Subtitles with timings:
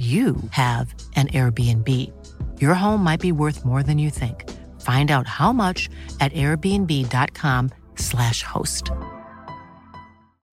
[0.00, 1.86] you have an Airbnb.
[2.58, 4.48] Your home might be worth more than you think.
[4.80, 8.90] Find out how much at airbnb.com/slash host.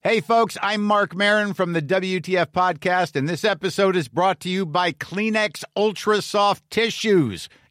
[0.02, 4.50] Hey, folks, I'm Mark Marin from the WTF Podcast, and this episode is brought to
[4.50, 7.50] you by Kleenex Ultra Soft Tissues,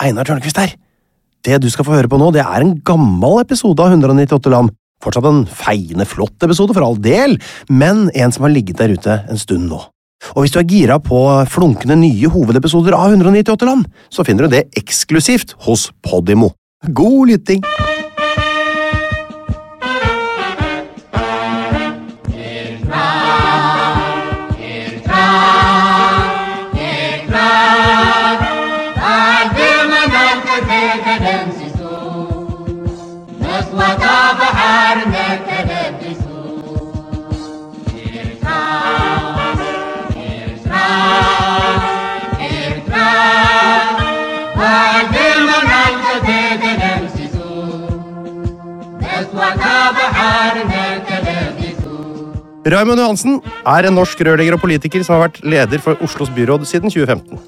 [0.00, 0.74] Einar Tørnquist her.
[1.44, 4.74] Det du skal få høre på nå, det er en gammel episode av 198 land.
[5.00, 7.38] Fortsatt en feiende flott episode, for all del,
[7.72, 9.80] men en som har ligget der ute en stund nå.
[10.34, 14.56] Og hvis du er gira på flunkende nye hovedepisoder av 198 land, så finner du
[14.56, 16.52] det eksklusivt hos Podimo.
[16.84, 17.64] God lytting!
[52.70, 56.66] Raymond Johansen er en norsk rørlegger og politiker som har vært leder for Oslos byråd
[56.68, 57.40] siden 2015.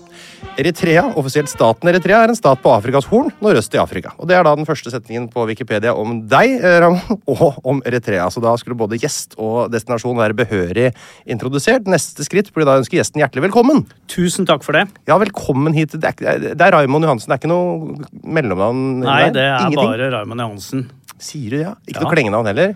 [0.61, 4.11] Eritrea, offisielt staten Eritrea, er en stat på Afrikas Horn, nordøst i Afrika.
[4.19, 6.87] Og Det er da den første setningen på Wikipedia om deg, eh,
[7.33, 8.27] og om Eritrea.
[8.35, 10.91] Så da skulle både gjest og destinasjon være behørig
[11.31, 11.87] introdusert.
[11.89, 13.85] Neste skritt blir da å ønske gjesten hjertelig velkommen.
[14.13, 14.89] Tusen takk for det.
[15.09, 15.95] Ja, velkommen hit.
[15.97, 18.83] Det er, det er Raymond Johansen, det er ikke noe mellomnavn?
[19.07, 19.95] Nei, det er Ingenting?
[19.95, 20.89] bare Raymond Johansen.
[21.23, 21.77] Sier du ja?
[21.87, 22.09] Ikke Ja.
[22.09, 22.75] noe klengenavn heller?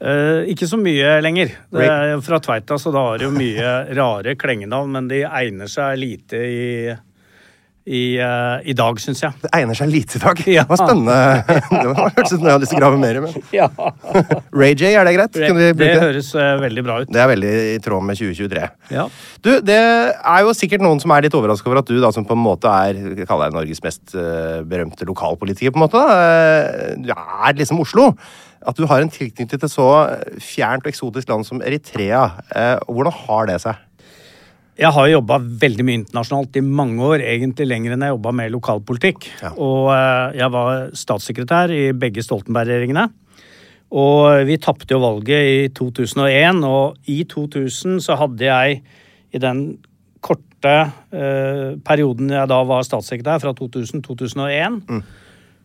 [0.00, 1.52] Eh, ikke så mye lenger.
[1.76, 5.68] Det er fra Tveita, så da har det jo mye rare klengenavn, men de egner
[5.68, 6.94] seg lite i,
[7.84, 9.36] i, uh, i dag, syns jeg.
[9.42, 10.40] Det egner seg lite i dag.
[10.56, 10.64] Ja.
[10.64, 11.44] Det var spennende.
[11.68, 13.22] Det var- hørtes ut som jeg hadde lyst til å grave mer i.
[13.26, 13.46] Men.
[13.52, 13.68] Ja.
[14.62, 15.36] Ray J, er det greit?
[15.36, 15.92] Det, det?
[16.00, 17.12] høres uh, veldig bra ut.
[17.12, 18.66] Det er veldig i tråd med 2023.
[18.96, 19.08] Ja.
[19.44, 22.24] Du, Det er jo sikkert noen som er litt overraska over at du, da, som
[22.24, 27.12] på en måte er kaller deg Norges mest berømte lokalpolitiker, på en måte, da, du
[27.12, 28.14] er liksom Oslo.
[28.60, 29.86] At du har en tilknytning til et så
[30.44, 32.26] fjernt og eksotisk land som Eritrea.
[32.52, 33.86] Eh, hvordan har det seg?
[34.80, 38.52] Jeg har jobba veldig mye internasjonalt i mange år, egentlig lenger enn jeg jobba med
[38.54, 39.26] lokalpolitikk.
[39.42, 39.50] Ja.
[39.60, 43.08] Og eh, jeg var statssekretær i begge Stoltenberg-regjeringene.
[44.00, 48.82] Og vi tapte jo valget i 2001, og i 2000 så hadde jeg
[49.34, 49.64] i den
[50.22, 50.76] korte
[51.12, 54.80] eh, perioden jeg da var statssekretær, fra 2000 2001,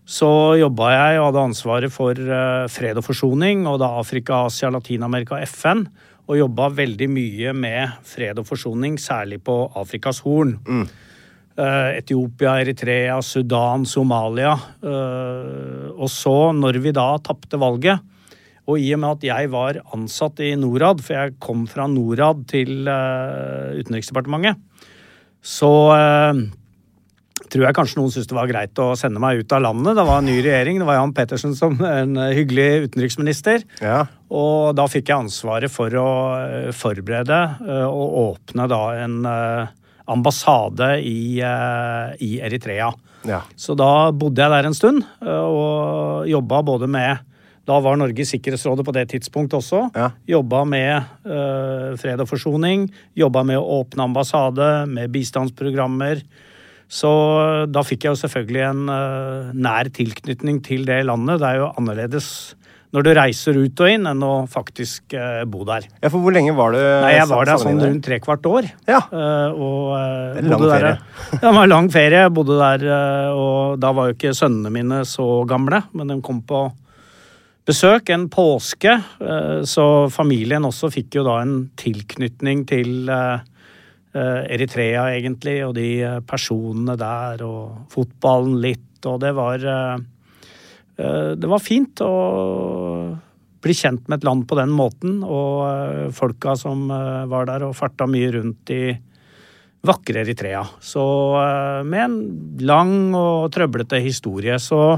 [0.06, 0.30] så
[0.60, 5.40] jobba jeg og hadde ansvaret for eh, fred og forsoning, og da Afrika, Asia, Latin-Amerika
[5.40, 5.86] og FN.
[6.26, 10.56] Og jobba veldig mye med fred og forsoning, særlig på Afrikas Horn.
[10.66, 10.86] Mm.
[11.56, 14.56] Etiopia, Eritrea, Sudan, Somalia.
[14.84, 18.01] Eh, og så, når vi da tapte valget,
[18.66, 22.48] og i og med at jeg var ansatt i Norad, for jeg kom fra Norad
[22.50, 24.58] til eh, Utenriksdepartementet,
[25.46, 26.46] så eh,
[27.51, 29.95] tror jeg kanskje noen syntes det var greit å sende meg ut av landet.
[29.97, 33.65] Det var en ny regjering, det var Jan Pettersen som en hyggelig utenriksminister.
[33.83, 34.03] Ja.
[34.33, 36.09] Og da fikk jeg ansvaret for å
[36.39, 39.74] eh, forberede eh, og åpne da en eh,
[40.12, 42.92] ambassade i, i Eritrea.
[43.25, 43.42] Ja.
[43.57, 47.24] Så da bodde jeg der en stund og jobba både med
[47.65, 49.80] Da var Norge i Sikkerhetsrådet på det tidspunktet også.
[49.98, 50.12] Ja.
[50.30, 50.91] Jobba med
[51.25, 52.86] eh, fred og forsoning.
[53.18, 56.21] Jobba med å åpne ambassade, med bistandsprogrammer.
[56.92, 57.10] Så
[57.74, 61.42] da fikk jeg jo selvfølgelig en uh, nær tilknytning til det landet.
[61.42, 62.30] Det er jo annerledes
[62.96, 65.88] når du reiser ut og inn, enn å faktisk uh, bo der.
[66.00, 68.70] Ja, for hvor lenge var du Nei, jeg var der sånn rundt trekvart år.
[68.88, 69.02] Ja.
[69.12, 70.94] Uh, og eh, Det er en lang ferie.
[70.94, 71.42] der-.
[71.42, 72.24] Det var en lang ferie.
[72.24, 76.22] Jeg bodde der, eh, og da var jo ikke sønnene mine så gamle, men de
[76.24, 76.68] kom på
[77.66, 78.96] besøk en påske.
[79.20, 83.52] eh, Så familien også fikk jo da en tilknytning til eh, eh,
[84.15, 90.03] Eritrea, egentlig, og de eh, personene der, og fotballen litt, og det var eh,
[90.97, 92.13] eh, Det var fint å
[93.65, 97.67] bli kjent med et land på den måten, og eh, folka som eh, var der
[97.67, 98.83] og farta mye rundt i
[99.85, 100.63] vakre Eritrea.
[100.81, 101.06] Så
[101.41, 102.17] eh, med en
[102.65, 104.95] lang og trøblete historie, så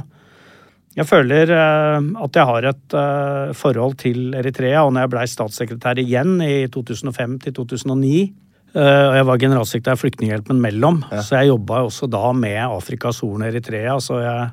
[0.98, 5.26] jeg føler eh, at jeg har et eh, forhold til Eritrea, og når jeg blei
[5.30, 8.47] statssekretær igjen i 2005 til 2009 eh,
[8.78, 13.42] og jeg var generalsekretær i Flyktninghjelpen mellom, så jeg jobba også da med Afrikas Horn
[13.42, 13.96] og Eritrea.
[14.04, 14.48] Så jeg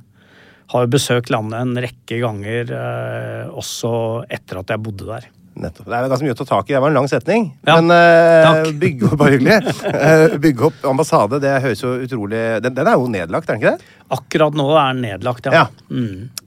[0.73, 3.95] har jo besøkt landet en rekke ganger eh, også
[4.33, 5.27] etter at jeg bodde der.
[5.55, 5.87] Nettopp.
[5.87, 6.75] Det er ganske mye å ta tak i.
[6.75, 7.45] Det var en lang setning.
[7.63, 9.75] Ja, Men uh, bygge opp bare hyggelig.
[9.95, 13.63] Eh, bygge opp ambassade, det høres jo utrolig Den, den er jo nedlagt, er den
[13.63, 13.93] ikke det?
[14.17, 15.63] Akkurat nå er den nedlagt, ja.
[15.63, 15.67] Ja.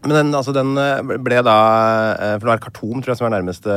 [0.08, 1.56] Men den, altså, den eh, ble da
[2.16, 3.74] eh, For det er Khartoum, tror jeg, som er nærmeste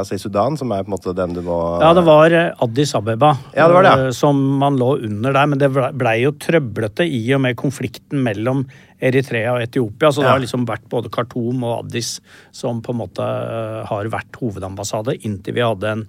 [0.00, 2.50] Altså i Sudan, som er på en måte den du må Ja, det var eh,
[2.64, 4.08] Addis Abeba Ja, det var det, ja.
[4.08, 5.50] eh, som man lå under der.
[5.52, 8.64] Men det ble- blei jo trøblete i og med konflikten mellom
[9.04, 10.08] Eritrea og Etiopia.
[10.14, 10.34] Så det Ja.
[10.38, 12.16] har liksom vært både Khartoum og Addis
[12.54, 16.06] som på en måte eh, har vært hovedambassade, inntil vi hadde en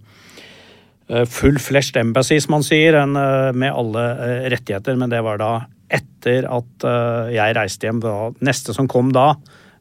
[1.10, 4.96] eh, full fleshed embassy, som man sier, en, eh, med alle eh, rettigheter.
[4.98, 5.52] Men det var da
[5.96, 8.00] etter at eh, jeg reiste hjem.
[8.02, 8.16] Da,
[8.48, 9.34] neste som kom da,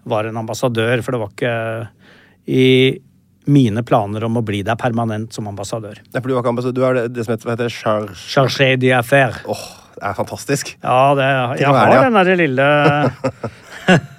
[0.09, 1.57] var en ambassadør, for det var ikke
[2.55, 2.69] i
[3.45, 6.01] mine planer om å bli der permanent som ambassadør.
[6.01, 6.77] Nei, for du var ikke ambassadør.
[6.77, 8.07] Du er det, som heter, heter char...
[8.17, 9.43] Chargé d'affaires.
[9.51, 9.67] Åh,
[9.99, 10.73] det er fantastisk.
[10.81, 11.29] Ja, det,
[11.61, 12.07] jeg er har det, ja?
[12.07, 12.69] den derre lille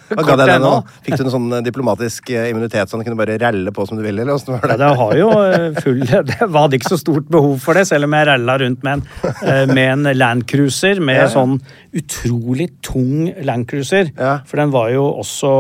[0.10, 0.72] Hva ga deg det nå?
[1.06, 3.98] Fikk du en sånn eh, diplomatisk eh, immunitet sånn du kunne bare ralle på som
[3.98, 4.22] du ville?
[4.22, 4.78] eller hvordan var Ja, det?
[4.84, 8.14] det har jo eh, full Det var ikke så stort behov for det, selv om
[8.18, 11.32] jeg ralla rundt med en, med en landcruiser med Ja, ja.
[11.34, 11.58] sånn
[11.96, 14.12] utrolig tung landcruiser.
[14.20, 14.36] Ja.
[14.46, 15.52] For den var jo også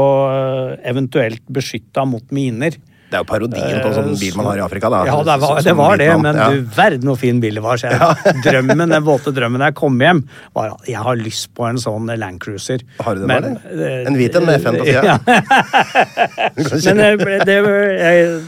[0.85, 2.75] eventuelt beskytta mot miner.
[3.05, 4.89] Det er jo parodien på en sånn bil man har i Afrika.
[4.89, 5.03] da.
[5.05, 6.47] Ja, det var det, var det men Ja.
[6.49, 7.77] du verden hvor fin bil det var.
[7.77, 10.23] Så jeg, drømmen, Den våte drømmen da jeg kom hjem,
[10.57, 12.81] var at jeg har lyst på en sånn landcruiser.
[13.05, 13.77] Har du det, Men, bare?
[13.91, 15.03] eh, En hvit en med FN på sida?
[15.05, 15.17] Ja,
[16.55, 17.57] men det, ble- det,
[17.99, 18.41] jeg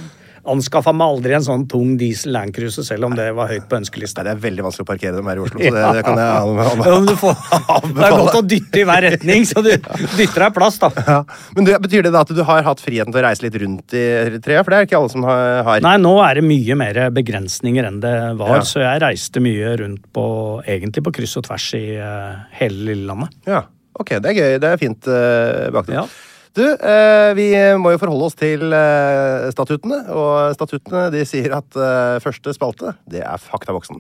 [0.50, 4.22] anskaffa meg aldri en sånn tung diesel landcruiser, selv om det var høyt på ønskelista.
[4.24, 6.22] Nei, det er veldig vanskelig å parkere dem her i Oslo, så det, det kan
[6.22, 6.28] jeg
[6.98, 7.84] anbefale.
[7.94, 10.92] Det er godt å dytte i hver retning, så du dytter deg plass, da.
[11.08, 11.20] Ja.
[11.58, 13.94] Men du, Betyr det da at du har hatt friheten til å reise litt rundt
[13.96, 14.04] i
[14.44, 14.64] treet?
[14.66, 15.82] For det er ikke alle som har.
[15.86, 18.64] Nei, nå er det mye mer begrensninger enn det var, Ja.
[18.68, 20.26] så jeg reiste mye rundt på
[20.68, 23.36] egentlig på kryss og tvers i uh, hele lille landet.
[23.48, 23.62] Ja,
[24.00, 24.58] ok, det er gøy.
[24.64, 26.02] Det er fint uh, bakgrunn.
[26.02, 26.08] Ja.
[26.58, 31.76] Du, eh, vi må jo forholde oss til eh, statuttene, og statuttene de sier at
[31.78, 34.00] eh, første spalte, det er Faktaboksen.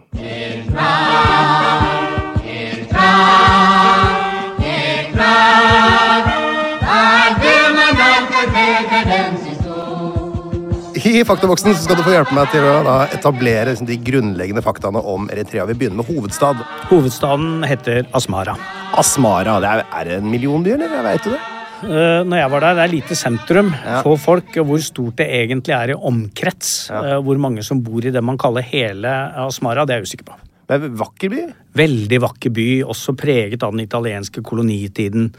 [11.07, 15.03] I Faktaboksen så skal du få hjelpe meg til å etablere liksom, de grunnleggende faktaene
[15.05, 15.67] om Eritrea.
[15.69, 16.65] Vi begynner med hovedstad.
[16.89, 18.57] Hovedstaden heter Asmara.
[18.97, 19.59] Asmara.
[19.61, 20.97] Det er, er det en millionby, eller?
[21.05, 21.43] Vet du det?
[21.83, 24.01] Eh, når jeg var der, det er lite sentrum Ja.
[24.01, 24.53] for folk.
[24.55, 26.89] Hvor stort det egentlig er i omkrets.
[26.89, 29.05] Eh, hvor mange som bor i det man kaller hele
[29.45, 30.37] Asmara, det er jeg usikker på.
[30.67, 31.53] Det er en vakker by.
[31.77, 35.29] Veldig vakker by, også preget av den italienske kolonitiden.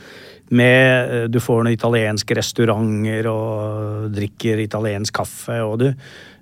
[0.51, 5.61] Med, eh, du får noen italienske restauranter og drikker italiensk kaffe.
[5.61, 5.95] og du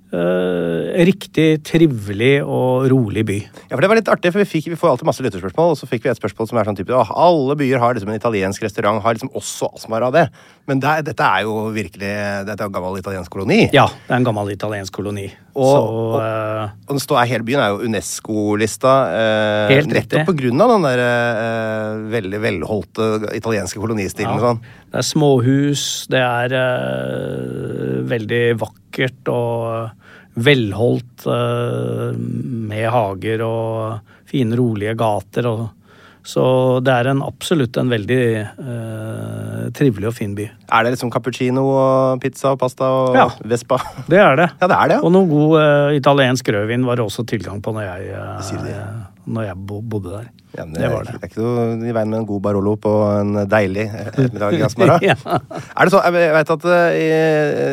[0.07, 3.37] Riktig trivelig og rolig by.
[3.67, 5.79] Ja, for det var litt artig, for vi, fikk, vi får alltid masse lytterspørsmål, og
[5.79, 8.63] så fikk vi et spørsmål som er sånn type alle byer har liksom en italiensk
[8.63, 10.27] restaurant, har liksom også Asmara det.
[10.67, 12.09] Men det, er- dette er jo virkelig
[12.45, 13.69] Dette er en gammel italiensk koloni.
[13.71, 15.29] Ja, det er en gammel italiensk koloni.
[15.55, 18.95] Og- Så og- eh, Og den står, hele byen er jo UNESCO-lista.
[19.07, 20.19] Eh, Helt riktig.
[20.19, 24.43] nettopp av den der eh, veldig velholdte italienske kolonistilen Ja.
[24.43, 24.59] sånn.
[24.91, 29.91] Det er småhus, det er eh, veldig vakkert og
[30.37, 31.25] velholdt
[32.17, 35.47] med hager og fine, rolige gater.
[35.47, 35.69] Og,
[36.27, 36.43] så
[36.83, 40.47] det er en, absolutt en veldig eh, trivelig og fin by.
[40.75, 43.27] Er det liksom cappuccino og pizza og pasta og Ja.
[43.47, 43.77] Vespa?
[44.11, 44.49] Det er det.
[44.59, 45.03] Ja, det er det, ja.
[45.07, 48.81] Og noe god eh, italiensk rødvin var det også tilgang på når jeg, eh,
[49.27, 50.27] når jeg bo- bodde der.
[50.57, 51.19] Ja, men det var Det det.
[51.21, 54.95] er ikke noe i veien med en god Barolo på en deilig ettermiddag i Asmara.
[55.07, 55.15] Ja.
[55.77, 56.97] Er det så, jeg vet at eh,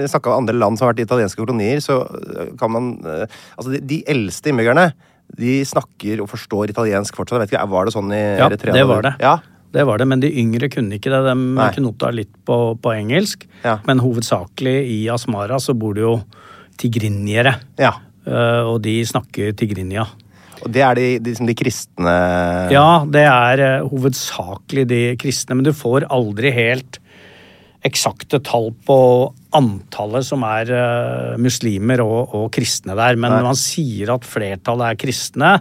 [0.05, 3.25] i snakka om andre land som har vært italienske kolonier, så eh, kan man eh,
[3.57, 4.91] Altså, de, de eldste innbyggerne,
[5.39, 7.41] de snakker og forstår italiensk fortsatt.
[7.41, 8.73] Jeg vet ikke, Var det sånn i Ja, Eritrea?
[8.77, 9.15] det var det.
[9.21, 9.37] Ja,
[9.75, 11.23] Det var det, men de yngre kunne ikke det.
[11.27, 11.71] De Nei.
[11.75, 13.47] knota litt på, på engelsk.
[13.65, 13.81] Ja.
[13.89, 16.21] Men hovedsakelig i Asmara så bor det jo
[16.79, 17.57] tigrinjere.
[17.79, 17.95] ja.
[18.27, 20.07] Eh, og de snakker tigrinja.
[20.65, 22.15] Og det er de, de, liksom de kristne
[22.73, 26.97] Ja, det er eh, hovedsakelig de kristne, men du får aldri helt
[27.85, 28.97] eksakte tall på
[29.55, 33.19] antallet som er eh, muslimer og, og kristne der.
[33.19, 33.37] Men Nei.
[33.39, 35.53] når man sier at flertallet er kristne,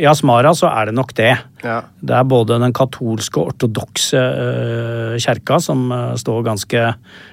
[0.00, 1.34] i Asmara så er det nok det.
[1.62, 1.76] Ja.
[2.00, 6.84] Det er både den katolske og ortodokse uh, kjerka som uh, står ganske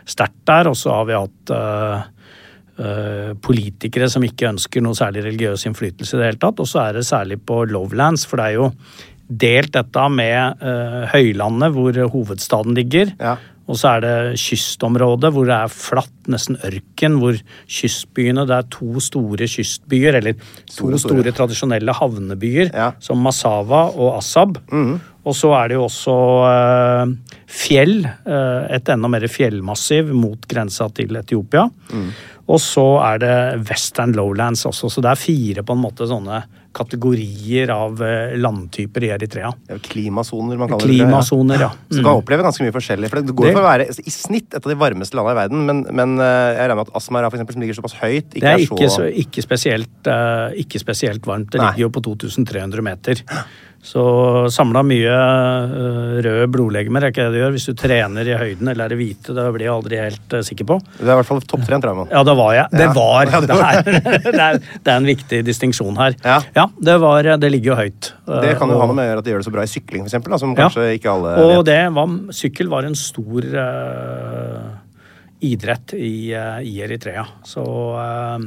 [0.07, 1.57] sterkt der, og så har vi hatt
[3.41, 6.59] politikere som ikke ønsker noe særlig religiøs innflytelse i det hele tatt.
[6.61, 8.67] Og så er det særlig på Lowlands, for det er jo
[9.41, 10.61] delt dette med
[11.09, 13.15] høylandet hvor hovedstaden ligger.
[13.17, 13.33] Ja.
[13.67, 17.35] Og så er det kystområdet hvor det er flatt, nesten ørken, hvor
[17.67, 20.99] kystbyene Det er to store kystbyer, eller to store.
[21.03, 22.91] store tradisjonelle havnebyer, Ja.
[22.99, 24.57] som Massawa og Assab.
[25.27, 26.15] Og så er det jo også
[26.47, 27.15] eh,
[27.47, 31.69] fjell, eh, et enda mer fjellmassiv mot grensa til Etiopia.
[32.47, 36.45] Og så er det Western Lowlands også, så det er fire på en måte sånne
[36.77, 39.51] kategorier av eh, landtyper i Eritrea.
[39.65, 40.97] Det er jo klimasoner man kaller det.
[41.01, 41.69] Klimasoner, ja.
[41.89, 43.09] Så du kan oppleve ganske mye forskjellig.
[43.11, 45.41] For det går Det- for å være i snitt et av de varmeste landene i
[45.41, 48.29] verden, men, men eh, jeg regner med at Asmara, for eksempel, som ligger såpass høyt,
[48.31, 51.51] ikke Det er er, ikke, så så, ikke, spesielt, eh, ikke spesielt varmt.
[51.51, 51.71] Det Nei.
[51.73, 53.23] ligger jo på 2300 meter.
[53.87, 54.01] Så
[54.51, 58.67] samla mye eh, røde blodlegemer er ikke det du gjør hvis du trener i høyden
[58.71, 59.35] eller er det hvite.
[59.37, 60.77] Det blir jeg aldri helt eh, sikker på.
[60.97, 62.11] Det er i hvert fall topptrent, Raymond.
[62.11, 62.67] Ja, det var jeg.
[62.73, 62.93] Det Ja.
[62.97, 63.31] var.
[63.31, 63.79] Ja, det var.
[63.85, 66.17] det, er, det er en viktig distinksjon her.
[66.25, 66.65] Ja.
[66.81, 68.11] det, var, det ligger jo høyt.
[68.27, 69.63] Det kan jo Eh, ha noe med å gjøre at de gjør det så bra
[69.63, 70.59] i sykling, for eksempel, da, som Ja.
[70.65, 71.65] kanskje ikke alle Og vet.
[71.71, 74.71] det var, sykkel var en stor uh,
[75.47, 77.23] idrett i, uh, i Eritrea.
[77.45, 77.63] Så
[77.95, 78.41] uh,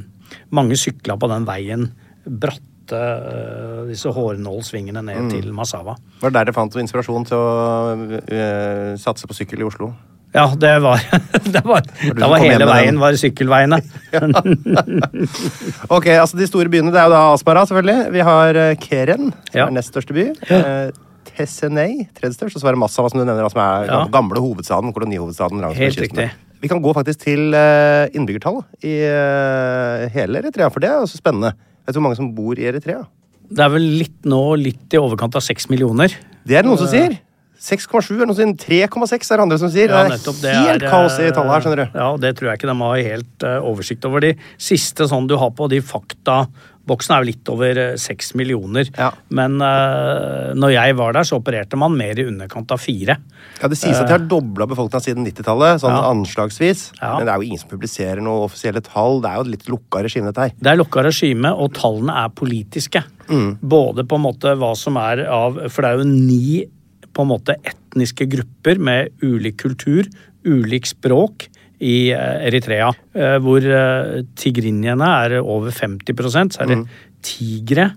[0.52, 1.88] mange sykla på den veien,
[2.26, 5.30] bratte eh, disse hårnålsvingene ned Mm.
[5.30, 5.96] til Massawa.
[6.20, 9.92] Var det der dere fant inspirasjon til å eh, satse på sykkel i Oslo?
[10.32, 11.00] Ja, det var,
[11.54, 13.80] det var, det var hele veien var sykkelveiene.
[15.90, 18.10] Ok, altså De store byene det er jo da Asmara, selvfølgelig.
[18.14, 19.66] Vi har eh, Keren, som Ja.
[19.66, 20.28] er nest største by.
[20.50, 20.90] Ja.
[21.30, 22.56] Tessenei, tredje størst.
[22.56, 24.04] Og så er det Massawa, som du nevner, som er Ja.
[24.12, 24.92] gamle hovedstaden.
[24.94, 26.16] kolonihovedstaden langs Helt kysten.
[26.16, 26.30] riktig.
[26.60, 27.54] Vi kan gå faktisk til
[28.14, 28.94] innbyggertall i
[30.12, 31.54] hele Eritrea, for det er også spennende.
[31.90, 33.00] Vet du hvor mange som bor i Eritrea?
[33.50, 36.12] Det er vel litt nå litt i overkant av seks millioner.
[36.46, 37.16] Det er det noen som sier.
[37.60, 38.86] 6,7 er noen som sier.
[38.86, 39.90] 3,6 er det andre som sier.
[39.90, 41.98] Ja, det er helt er, kaos i eh, tallet her, skjønner du.
[41.98, 44.22] Ja, det tror jeg ikke de har helt eh, oversikt over.
[44.22, 44.30] De
[44.70, 45.82] siste sånn du har på de
[46.90, 48.88] faktaboksene er jo litt over eh, seks millioner.
[48.96, 49.10] Ja.
[49.30, 53.16] Men uh, når jeg var der, så opererte man mer i underkant av fire.
[53.60, 56.10] Ja, Det sies at de har dobla befolkninga siden 90-tallet, sånn Ja.
[56.10, 56.90] anslagsvis.
[57.00, 57.16] Ja.
[57.18, 59.20] Men det er jo ingen som publiserer noen offisielle tall.
[59.20, 60.56] Det er jo et litt lukka regime, dette her.
[60.58, 63.04] Det er lukka regime, og tallene er politiske.
[63.30, 63.58] Mm.
[63.62, 66.64] Både på en måte hva som er av For det er jo ni
[67.14, 70.08] på en måte etniske grupper med ulik kultur,
[70.46, 71.46] ulik språk
[71.80, 72.90] i eh, Eritrea.
[73.14, 76.78] eh, Hvor eh, tigrinjene er over 50% så er det
[77.24, 77.90] tigre.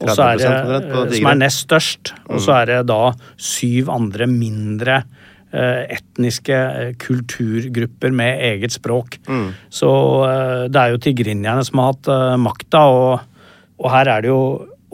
[0.00, 0.50] Og så er det,
[0.90, 1.12] Mm.
[1.12, 2.12] som er nest størst.
[2.30, 5.02] Og så er det da syv andre mindre
[5.52, 9.16] etniske kulturgrupper med eget språk.
[9.28, 9.48] Mm.
[9.70, 9.88] Så
[10.70, 12.10] det er jo tigrinjerne som har hatt
[12.40, 13.20] makta, og,
[13.82, 14.40] og her er det jo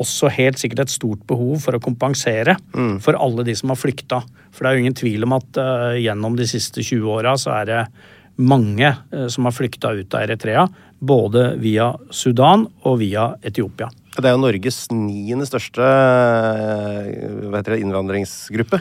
[0.01, 2.99] også helt sikkert et stort behov for å kompensere Mm.
[3.01, 4.23] for alle de som har flykta.
[4.53, 7.53] For det er jo ingen tvil om at uh, gjennom de siste 20 åra så
[7.61, 7.87] er det
[8.37, 10.67] mange eh, som har flykta ut av Eritrea.
[10.99, 13.91] Både via Sudan og via Etiopia.
[14.17, 18.81] Det er jo Norges niende største eh, innvandringsgruppe.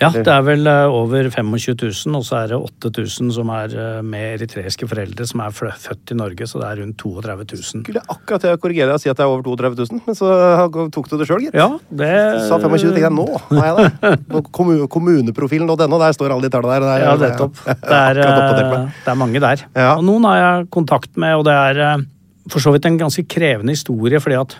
[0.00, 3.72] Ja, det er vel eh, over 25 000, og så er det 8000 som er
[3.72, 7.84] eh, med eritreiske foreldre som er født i Norge, så det er rundt 32 000.
[7.86, 10.18] Skulle akkurat til å korrigere deg og si at det er over 32 000, men
[10.18, 10.30] så
[10.92, 11.56] tok du det sjøl, gitt.
[11.56, 13.26] Ja, det Du sa 25, tenkte jeg nå
[13.56, 14.12] Nei jeg det.
[14.28, 16.88] På kommu kommuneprofilen.no, der står alle de tallene der.
[16.90, 17.64] der Ja, nettopp.
[17.86, 19.62] Det er, eh, det er mange der.
[19.76, 19.90] Ja.
[19.96, 22.06] Og noen har jeg kontakt med, og det er eh,
[22.52, 24.56] for så vidt en ganske krevende historie, fordi at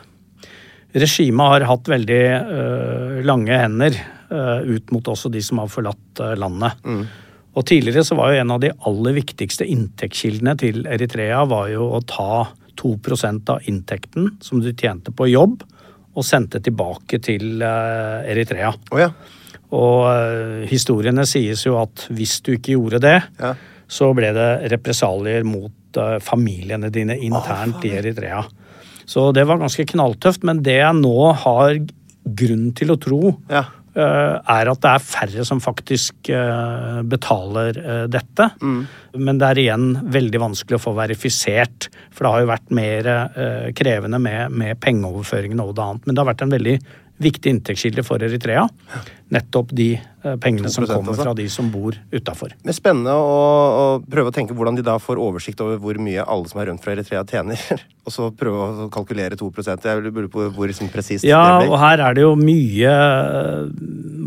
[0.97, 6.21] regimet har hatt veldig øh, lange hender eh, ut mot også de som har forlatt
[6.23, 6.79] eh, landet.
[6.85, 7.05] Mm.
[7.57, 11.87] Og tidligere så var jo en av de aller viktigste inntektskildene til Eritrea var jo
[11.97, 15.63] å ta 2% av inntekten som du tjente på jobb,
[16.17, 18.71] og sendte tilbake til eh, Eritrea.
[18.93, 19.11] Oh, ja.
[19.77, 23.55] Og eh, historiene sies jo at hvis du ikke gjorde det, Ja.
[23.89, 28.45] så ble det represalier mot eh, familiene dine internt i Eritrea.
[29.07, 30.43] Så det var ganske knalltøft.
[30.45, 31.77] Men det jeg nå har
[32.27, 33.21] grunn til å tro,
[33.53, 33.65] Ja.
[33.97, 37.81] Eh, er at det er færre som faktisk eh, betaler
[38.13, 38.27] dette.
[38.37, 38.51] dette.
[39.17, 43.11] Men det er igjen veldig vanskelig å få verifisert, for det har jo vært mer
[43.13, 46.07] eh, krevende med, med pengeoverføringene og det annet.
[46.07, 46.79] Men det har vært en veldig
[47.25, 48.67] viktig inntektskilde for Eritrea.
[49.35, 51.25] Nettopp de eh, pengene som kommer altså.
[51.25, 52.55] fra de som bor utafor.
[52.71, 53.41] Spennende å,
[53.81, 56.71] å prøve å tenke hvordan de da får oversikt over hvor mye alle som er
[56.71, 57.59] rundt fra Eritrea tjener.
[58.07, 61.75] Og så prøve å kalkulere 2% Jeg lurer på hvor liksom, presist Ja, det og
[61.83, 62.93] her er det jo mye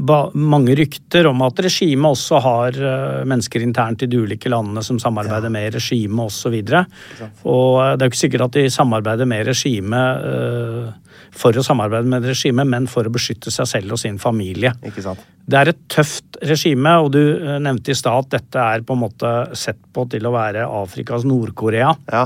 [0.03, 4.84] ba, Mange rykter om at regimet også har eh, mennesker internt i de ulike landene
[4.84, 6.58] som samarbeider med regimet osv.
[6.60, 11.56] Og, og eh, det er jo ikke sikkert at de samarbeider med regimet eh, for
[11.56, 14.74] å samarbeide med regimet, men for å beskytte seg selv og sin familie.
[15.50, 18.93] Det er et tøft regime, og du eh, nevnte i stad at dette er på
[18.93, 21.93] en måte sett på til å være Afrikas Nord-Korea.
[22.12, 22.25] Ja.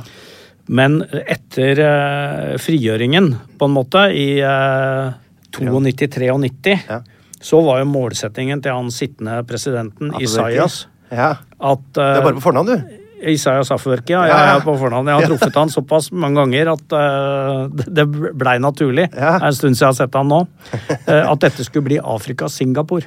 [0.68, 3.30] Men etter eh, frigjøringen,
[3.60, 5.12] på en måte, i uh,
[5.56, 7.02] 92-93, Ja.
[7.44, 11.34] så var jo målsettingen til han sittende presidenten, Isaias, Ja.
[11.60, 13.03] at Det er bare på fornavn, du.
[13.32, 14.38] Isaias Afewerki, ja, Ja.
[14.46, 15.08] jeg er på fornavn.
[15.08, 19.10] Jeg har truffet han såpass mange ganger at uh, det- blei naturlig.
[19.12, 20.42] Det er en stund siden jeg har sett han nå.
[21.08, 23.06] Uh, at dette skulle bli Afrika-Singapore.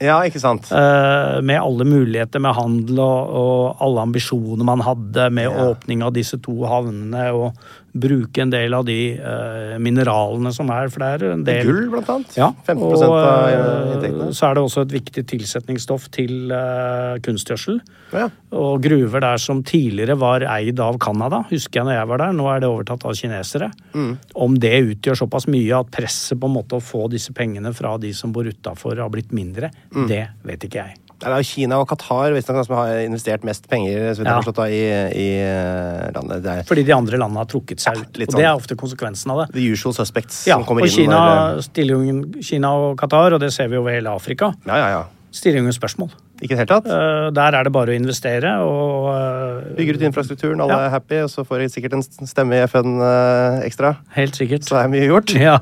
[0.00, 0.68] Ja, ikke sant?
[0.70, 5.70] Uh, med alle muligheter med handel og, og alle ambisjoner man hadde med Ja.
[5.72, 7.52] åpning av disse to havnene og
[7.92, 11.86] bruke en del av de uh, mineralene som er, for det er en del Gull,
[11.92, 12.36] blant annet.
[12.38, 14.28] Ja, 15 og av eh, inntektene.
[14.36, 17.80] så er det også et viktig tilsetningsstoff til uh, kunstgjødsel.
[18.12, 18.28] Ja.
[18.58, 22.36] Og gruver der som tidligere var eid av Canada, husker jeg når jeg var der.
[22.38, 23.70] Nå er det overtatt av kinesere.
[23.96, 24.12] Mm.
[24.46, 27.96] Om det utgjør såpass mye at presset på en måte å få disse pengene fra
[28.00, 30.06] de som bor utafor har blitt mindre, Mm.
[30.08, 30.96] det vet ikke jeg.
[31.18, 34.30] Det er jo Kina og Qatar visstnok som har investert mest penger så vidt jeg
[34.30, 34.36] Ja.
[34.38, 34.82] forstått, da, i,
[35.18, 36.42] i eh, landet.
[36.44, 38.18] Det er Fordi de andre landene har trukket seg ut.
[38.22, 38.62] litt Og det er sånn.
[38.62, 39.48] ofte konsekvensen av det.
[39.58, 40.94] the usual suspects Ja, som kommer og inn.
[40.94, 44.88] Kina, når, jo Kina og Qatar, og det ser vi over hele Afrika, ja, ja,
[44.94, 45.04] ja.
[45.32, 46.10] stiller ingen spørsmål.
[46.40, 46.86] Ikke helt tatt.
[46.86, 50.84] Uh, Der er det bare å investere og uh, Bygger ut infrastrukturen, alle Ja.
[50.86, 53.96] er happy, og så får jeg sikkert en stemme i FN uh, ekstra.
[54.14, 54.62] Helt sikkert.
[54.62, 55.34] Så er mye gjort.
[55.34, 55.58] Ja.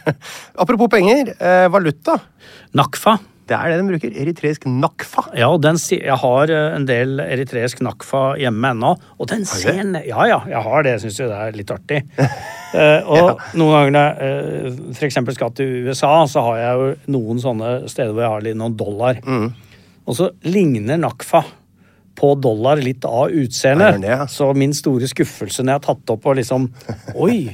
[0.60, 2.18] Apropos penger, eh, valuta.
[2.76, 3.16] Nakfa.
[3.50, 4.12] Det er det de bruker.
[4.22, 5.24] Eritreisk nakfa.
[5.34, 8.92] Ja, den, jeg har eh, en del eritreisk nakfa hjemme ennå.
[9.18, 10.92] Og den ser Ja, ja, jeg har det.
[11.02, 12.04] Syns jo det er litt artig.
[12.20, 16.78] uh, og noen ganger når jeg eh, for eksempel skal til USA, så har jeg
[16.78, 19.18] jo noen sånne steder hvor jeg har litt noen dollar.
[19.26, 19.48] Mm.
[20.06, 21.42] Og så ligner nakfa
[22.20, 24.06] på dollar litt av Ja, utseendet.
[24.06, 24.26] ja.
[24.30, 26.70] Så min store skuffelse når jeg har tatt opp og liksom
[27.26, 27.48] Oi!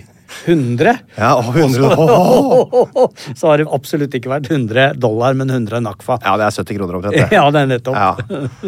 [0.46, 0.96] 100?
[1.16, 3.08] Ja, og 100 Oh.
[3.34, 6.18] Så har det absolutt ikke vært 100 dollar, men 100 nakfa.
[6.24, 7.16] Ja, det er 70 kroner omtrent.
[7.16, 7.28] det.
[7.36, 7.96] Ja, det er nettopp.
[7.96, 8.12] Ja.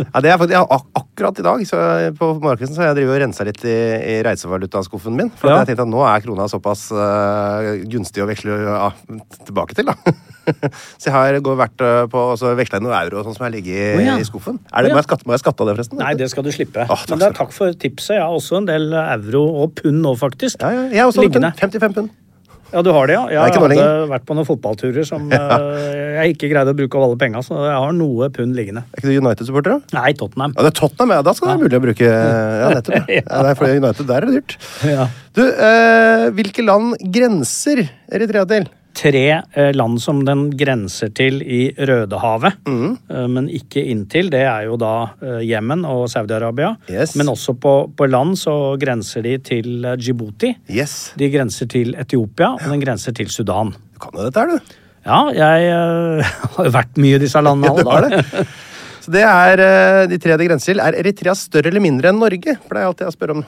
[0.02, 1.82] ja, det er faktisk, ja, akkurat i dag så
[2.18, 3.76] på morgenkvisten så har jeg og rensa litt i,
[4.14, 5.32] i reisevalutaskuffen min.
[5.38, 8.58] For jeg tenkte at nå er krona såpass uh, gunstig å veksle
[9.48, 9.96] tilbake til, da.
[11.00, 13.48] så jeg har gått, vært eh, på og veksla inn noen euro og sånn som
[13.48, 14.18] jeg ligger i, Å, ja.
[14.20, 14.60] i skuffen.
[14.72, 14.98] Er det, oh, ja.
[14.98, 16.02] må, jeg skatte, må jeg skatte av det, forresten?
[16.04, 16.86] Nei, det skal du slippe.
[16.86, 18.16] Oh, takk Men det er takk for tipset.
[18.18, 20.62] Jeg har også en del euro og pund nå, faktisk.
[20.62, 20.88] Ja, ja.
[20.94, 21.52] Jeg har også Liggende.
[21.60, 22.16] 55 pund.
[22.68, 23.22] Ja, du har det, ja?
[23.32, 25.56] Jeg ikke hadde vært på noen fotballturer som ja.
[26.18, 28.82] jeg ikke greide å bruke av alle penga, så jeg har noe pund liggende.
[28.92, 30.00] Er ikke du United-supporter, da?
[30.02, 30.52] Nei, Tottenham.
[30.52, 31.22] Ja, det er Tottenham, ja.
[31.24, 33.08] Da skal det være mulig å bruke Ja, nettopp.
[33.08, 33.22] ja.
[33.22, 34.58] Ja, det er for United der er det dyrt.
[34.84, 35.08] Ja.
[35.38, 38.68] Du, eh, hvilke land grenser Eritrea til?
[38.98, 39.20] Tre
[39.54, 42.96] eh, land som den grenser til i Rødehavet, Mm.
[43.12, 44.30] eh, men ikke inntil.
[44.32, 46.72] Det er jo da eh, Jemen og Saudi-Arabia.
[46.90, 47.14] Yes.
[47.20, 50.50] Men også på, på land så grenser de til Djibouti.
[50.70, 51.12] Yes.
[51.20, 53.70] De grenser til Etiopia, og den grenser til Sudan.
[53.94, 54.74] Du kan jo dette her, du.
[55.06, 55.70] Ja, jeg
[56.56, 57.70] har jo vært mye i disse landene.
[57.70, 57.90] Ja, da.
[57.94, 58.48] har det.
[59.06, 59.62] Så det er
[60.10, 60.82] de tre det grenser til.
[60.84, 62.58] Er Eritrea større eller mindre enn Norge?
[62.66, 63.46] For det er alltid jeg spør om.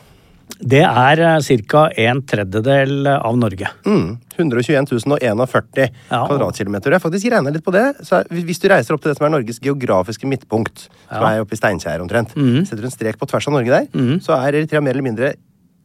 [0.59, 1.21] Det er
[1.69, 1.83] ca.
[1.97, 3.69] en tredjedel av Norge.
[3.87, 4.19] Mm.
[4.37, 6.27] 121 041 Ja.
[6.27, 6.93] kvadratkilometer.
[6.93, 7.97] Jeg faktisk regner litt på det.
[8.05, 11.55] Så hvis du reiser opp til det som er Norges geografiske midtpunkt, som er oppe
[11.55, 12.65] i Steinkjer omtrent, mm.
[12.67, 15.35] setter du en strek på tvers av Norge der, så er Eritrea mer eller mindre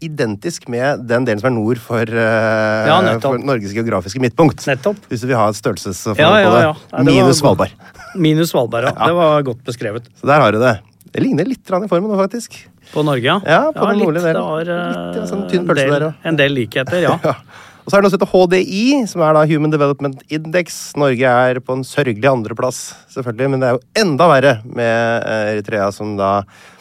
[0.04, 4.66] identisk med den delen som er nord for, uh, Ja, for Norges geografiske midtpunkt.
[4.68, 4.98] Nettopp.
[5.10, 6.64] Hvis du vil ha et størrelsesforhold Ja, ja, på det.
[6.92, 7.04] ja.
[7.04, 7.40] Minus.
[7.40, 7.72] Svalbard.
[8.16, 9.08] Minus Svalbard, ja.
[9.08, 10.04] Det var godt beskrevet.
[10.20, 10.80] Så der har du det.
[11.16, 12.58] Det ligner litt i formen nå, faktisk.
[12.92, 13.38] På Norge, ja.
[13.48, 14.10] Ja, på den litt.
[14.18, 14.36] delen.
[14.36, 16.28] Det var Litt, eh, ja, sånn tynn en, pølse del, der, ja.
[16.28, 17.16] en del likheter, ja.
[17.30, 17.38] Ja.
[17.86, 20.80] Og så er det noe som heter HDI, som er da Human Development Index.
[20.98, 22.80] Norge er på en sørgelig andreplass,
[23.14, 24.90] selvfølgelig, men det er jo enda verre med
[25.22, 26.32] eh, Eritrea, som da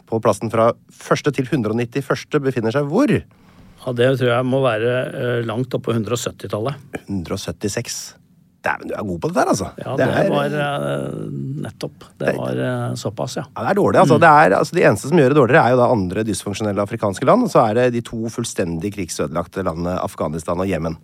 [0.08, 2.40] på plassen fra første til 191.
[2.42, 3.12] befinner seg hvor?
[3.12, 3.94] ja.
[3.94, 6.80] Det tror jeg må være eh, langt oppe på 170-tallet.
[7.04, 8.00] 176.
[8.64, 9.66] Dæven, du er god på dette her, altså.
[9.76, 11.16] Ja, det, er, var eh,
[11.66, 12.06] nettopp.
[12.20, 13.44] Det var eh, såpass, ja.
[13.50, 14.00] Ja, det er dårlig.
[14.00, 14.18] altså.
[14.22, 14.78] Det er, altså.
[14.78, 17.44] De eneste som gjør det dårligere, er jo da andre dysfunksjonelle afrikanske land.
[17.44, 20.96] Og så er det de to fullstendig krigsødelagte landene Afghanistan og Jemen.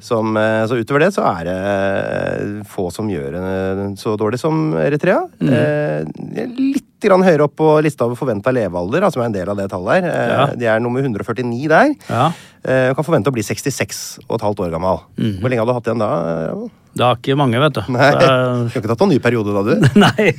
[0.00, 4.38] Som, eh, Så utover det så er det eh, få som gjør det så dårlig
[4.40, 5.26] som Eritrea.
[5.42, 9.48] Eh, de er litt høyere opp på lista over forventa levealder, som er en del
[9.48, 10.10] av det tallet her.
[10.10, 10.46] Eh, Ja.
[10.56, 11.94] De er nummer 149 der.
[12.08, 12.32] ja.
[12.64, 15.00] Eh, kan forvente å bli 66 og et halvt år gammel.
[15.40, 16.54] Hvor lenge har du hatt igjen da?
[16.94, 17.80] Det har ikke mange, vet du.
[17.90, 19.74] Nei, Du har ikke tatt noen ny periode da, du?
[20.04, 20.32] nei.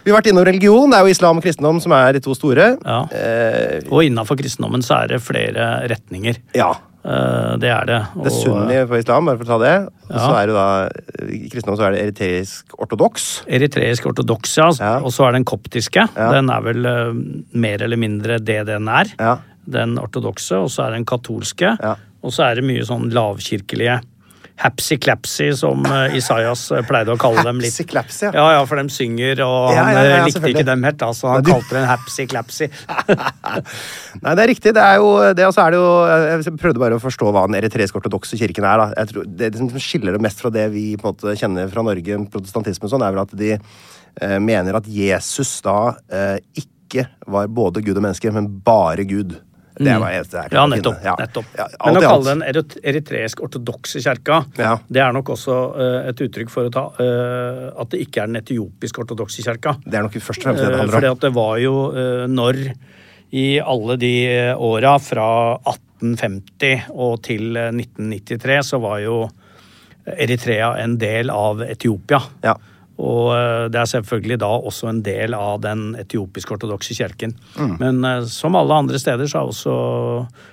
[0.00, 0.88] Vi har vært innom religion.
[0.90, 2.70] Det er jo islam og kristendom som er de to store.
[2.86, 3.00] Ja.
[3.12, 6.38] Eh, Og innafor kristendommen så er det flere retninger.
[6.56, 6.70] ja.
[7.04, 8.00] Eh, Det er det.
[8.14, 9.88] Det er Og, sunni på islam, bare for å ta det.
[10.10, 10.18] Ja.
[10.18, 10.88] så er det da
[11.30, 13.28] I kristendom så er det eritreisk ortodoks.
[13.48, 14.68] Eritreisk ortodoks, ja.
[14.78, 14.98] Ja.
[15.00, 16.08] Og så er den koptiske.
[16.16, 16.30] Ja.
[16.32, 17.12] Den er vel eh,
[17.54, 19.06] mer eller mindre det den er.
[19.18, 19.38] Ja.
[19.70, 20.58] Den ortodokse.
[20.60, 21.76] Og så er den katolske.
[21.80, 21.94] Ja.
[22.22, 24.00] Og så er det mye sånn lavkirkelige
[24.60, 27.72] hapsy-clapsy, som eh, Isaias eh, pleide å kalle dem litt.
[27.72, 28.32] Hapsy-clapsy, ja.
[28.36, 31.30] Ja, ja, for de synger, og han ja, ja, eh, likte ikke dem helt, så
[31.32, 32.68] han Nei, du- kalte det en hapsy-clapsy.
[34.24, 34.74] Nei, det er riktig.
[34.76, 35.90] Det er jo, det altså er det jo,
[36.46, 38.82] jeg prøvde bare å forstå hva den eritreisk ortodokse kirken er.
[38.84, 38.88] da.
[39.00, 41.86] Jeg tror, det som skiller det mest fra det vi på en måte kjenner fra
[41.86, 45.78] Norge, protestantisme og sånn, er vel at de eh, mener at Jesus da
[46.12, 49.36] eh, ikke var både Gud og menneske, men bare Gud.
[49.80, 50.56] Det var eneste jeg Mm.
[50.58, 50.96] Ja, nettopp.
[51.00, 51.04] finne.
[51.10, 51.14] Ja.
[51.18, 51.44] nettopp.
[51.56, 54.76] Ja, Men å kalle den erit- eritreisk ortodokse kjerka, Ja.
[54.90, 58.26] det er nok også uh, et uttrykk for å ta, uh, at det ikke er
[58.26, 59.76] den etiopisk ortodokse kjerka.
[59.84, 60.88] Det er nok først og fremst det det handler om.
[60.88, 62.74] Uh, Fordi at det var jo eh, når
[63.32, 64.14] i alle de
[64.58, 65.26] åra fra
[65.64, 69.30] 1850 og til eh, 1993 så var jo
[70.06, 72.20] Eritrea en del av Etiopia.
[72.42, 72.54] Ja.
[73.00, 77.34] Og eh, det er selvfølgelig da også en del av den etiopisk-ortodokse kirken.
[77.56, 77.74] Mm.
[77.80, 79.76] Men eh, som alle andre steder så er også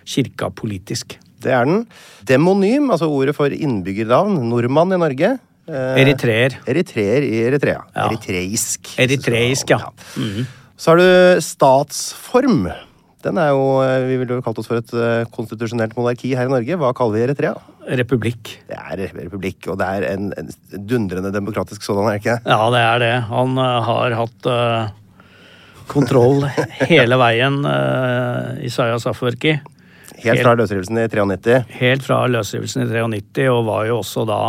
[0.07, 1.17] kirka politisk.
[1.43, 1.83] Det er den.
[2.27, 4.39] Demonym, altså ordet for innbyggernavn.
[4.49, 5.35] Nordmann i Norge.
[5.67, 6.59] Eh, Eritreer.
[6.69, 7.83] Eritreer i Eritrea.
[7.91, 8.07] Ja.
[8.07, 8.93] Eritreisk.
[9.03, 9.91] Eritreisk, ja.
[10.15, 10.47] Mhm.
[10.77, 12.67] Så har du statsform.
[13.25, 14.93] Den er jo, eh, Vi ville jo kalt oss for et
[15.33, 16.77] konstitusjonelt monarki her i Norge.
[16.77, 17.57] Hva kaller vi Eritrea?
[17.87, 18.53] Republikk.
[18.67, 20.49] Det er republikk, og det er en, en
[20.89, 22.37] dundrende demokratisk sådan, er det ikke?
[22.43, 23.13] Ja, det er det.
[23.29, 24.89] Han eh, har hatt eh,
[25.87, 26.43] kontroll
[26.91, 29.53] hele veien, uh, Isaiah Safwerki.
[30.19, 31.61] Helt fra løsrivelsen i 93.
[31.79, 34.39] Helt fra løsrivelsen i 93, og var jo også da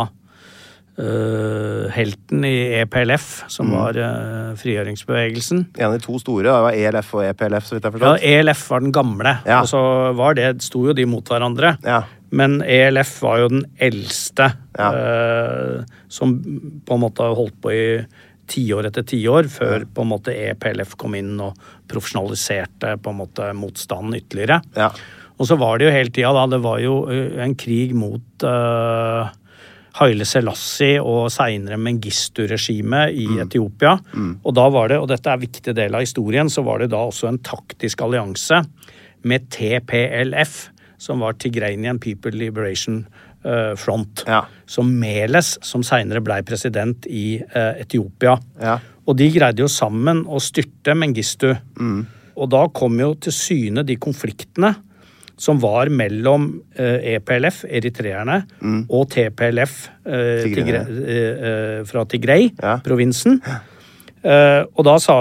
[0.99, 5.65] uh, helten i EPLF, som var uh, frigjøringsbevegelsen.
[5.79, 8.39] En av de to store det var ELF og EPLF, så vidt jeg har Ja.
[8.39, 9.61] ELF var den gamle, Ja.
[9.61, 9.81] og så
[10.17, 11.77] var det, sto jo de mot hverandre.
[11.85, 12.03] Ja.
[12.31, 14.89] Men ELF var jo den eldste Ja.
[14.93, 16.35] eh, som
[16.85, 17.85] på en måte holdt på i
[18.49, 21.57] tiår etter tiår, før på en måte EPLF kom inn og
[21.89, 24.61] profesjonaliserte på en måte motstanden ytterligere.
[24.75, 24.89] Ja.
[25.39, 26.47] Og så var det jo hele tida, da.
[26.47, 29.29] Det var jo eh, en krig mot uh,
[29.99, 33.97] Haile Selassie og seinere Mengistu-regimet i Etiopia.
[34.43, 36.89] Og da var det, og dette er en viktig del av historien, så var det
[36.91, 38.61] da også en taktisk allianse
[39.27, 43.05] med TPLF, som var Tigranian People Liberation
[43.45, 44.25] eh, Front.
[44.27, 44.43] Ja.
[44.69, 48.35] Som Meles, som seinere blei president i eh, Etiopia.
[48.61, 48.77] Ja.
[49.09, 51.53] Og de greide jo sammen å styrte Mengistu.
[52.39, 54.75] Og da kom jo til syne de konfliktene
[55.39, 58.41] som var mellom eh, EPLF, eritreerne,
[58.91, 60.81] og TPLF eh, Tigre.
[61.15, 62.75] Eh, fra Tigrei, Ja.
[62.83, 63.39] provinsen.
[64.19, 65.15] Eh, og da sa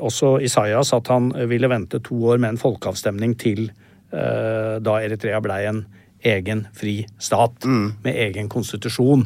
[0.00, 3.66] også Isaias at han ville vente to år med en folkeavstemning til
[4.10, 5.84] da Eritrea blei en
[6.26, 7.64] egen fri stat
[8.02, 9.22] med egen konstitusjon.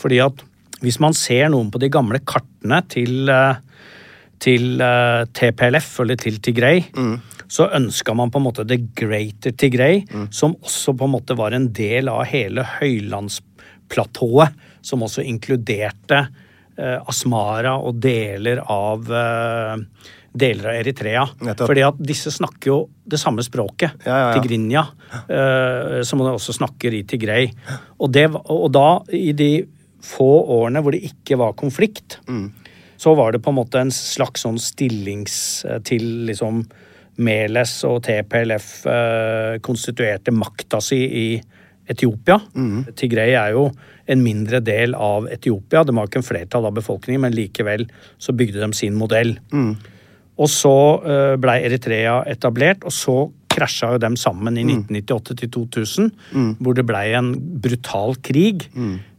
[0.00, 0.42] Fordi at
[0.84, 3.56] hvis man ser noen på de gamle kartene til, eh,
[4.42, 6.84] til eh, TPLF, eller til Tigrei,
[7.48, 11.52] så ønska man på en måte The Greater Tigray, som også på en måte var
[11.52, 14.48] en del av hele høylandsplatået,
[14.82, 16.26] som også inkluderte
[16.76, 19.76] eh, Asmara og deler av eh,
[20.34, 21.22] deler av Eritrea.
[21.46, 21.70] Nettopp.
[21.70, 24.40] Fordi at disse snakker jo det samme språket, Ja, ja, ja.
[24.42, 24.82] tigrinja,
[25.30, 27.52] uh, som man også snakker i Tigray.
[28.00, 29.52] Og, det, og da, i de
[30.04, 32.18] få årene hvor det ikke var konflikt,
[33.00, 36.60] så var det på en måte en slags sånn stillings eh, til liksom
[37.24, 41.26] Meles og TPLF uh, konstituerte makta si i
[41.88, 42.40] Etiopia.
[42.98, 43.68] Tigray er jo
[44.10, 45.84] en mindre del av Etiopia.
[45.84, 47.86] De har ikke en flertall av befolkningen, men likevel
[48.18, 49.36] så bygde de sin modell.
[50.34, 53.18] Og så uh, blei Eritrea etablert, og så
[53.54, 56.08] krasja jo dem sammen i 1998 til 2000,
[56.58, 58.64] hvor det blei en brutal krig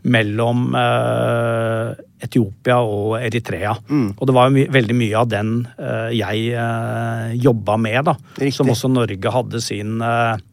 [0.06, 1.94] mellom eh,
[2.26, 3.74] Etiopia og Eritrea.
[4.12, 8.18] Og det var jo my veldig mye av den eh, jeg uh, jobba med, da.
[8.36, 8.58] Riktig.
[8.60, 10.44] Som også Norge hadde sin eh,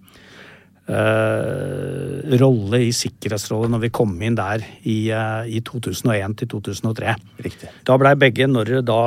[0.88, 7.16] eh, rolle i Sikkerhetsrådet når vi kom inn der i, eh, i 2001 til 2003.
[7.44, 7.70] Riktig.
[7.88, 9.02] Da blei begge, når da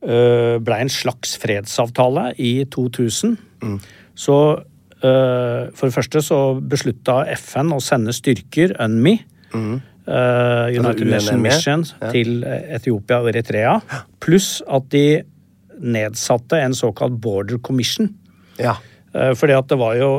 [0.00, 3.36] blei en slags fredsavtale i 2000,
[4.14, 4.36] så
[5.04, 9.14] øh, For det første så beslutta FN å sende styrker, UNMI,
[9.54, 12.10] øh, United Nations Mission, ja.
[12.12, 13.80] til Etiopia og Eritrea,
[14.20, 15.22] pluss at de
[15.80, 18.12] nedsatte en såkalt border commission.
[18.60, 18.76] Ja.
[19.14, 20.10] Eh, Fordi at det var jo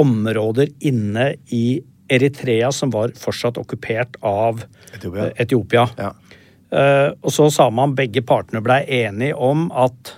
[0.00, 4.64] områder inne i Eritrea som var fortsatt okkupert av
[4.94, 5.26] Etiopia.
[5.26, 5.88] eh, Etiopia.
[5.98, 6.12] Ja.
[6.70, 10.14] Eh, Og så sa man begge partene blei enige om at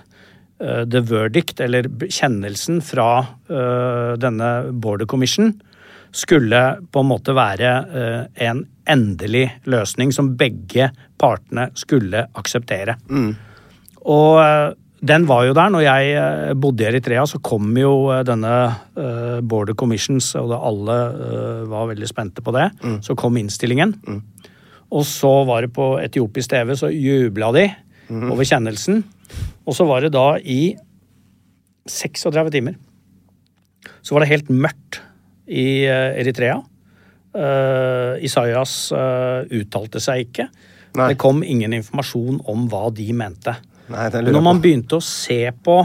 [0.61, 3.07] eh, the verdict, eller kjennelsen fra
[3.49, 5.55] eh, denne border commission,
[6.13, 6.59] skulle
[6.93, 7.69] på en måte være
[8.37, 12.99] en endelig løsning som begge partene skulle akseptere.
[14.05, 15.71] Og eh, den var jo der.
[15.73, 18.53] Når jeg bodde i Eritrea, så kom jo denne
[19.43, 20.95] Border Commissions, og da alle
[21.67, 22.69] var veldig spente på det.
[23.03, 23.97] Så kom innstillingen.
[24.93, 27.67] Og så var det på etiopisk TV, så jubla de
[28.13, 29.01] over kjennelsen.
[29.65, 30.75] Og så var det da i
[31.89, 32.77] 36 timer
[34.03, 34.99] så var det helt mørkt
[35.47, 36.61] i eh, Eritrea.
[37.33, 40.45] Uh, Isaias uh, uttalte seg ikke.
[40.99, 41.07] Nei.
[41.09, 43.55] Det kom ingen informasjon om hva de mente.
[43.89, 45.79] Nei, Når man begynte å se på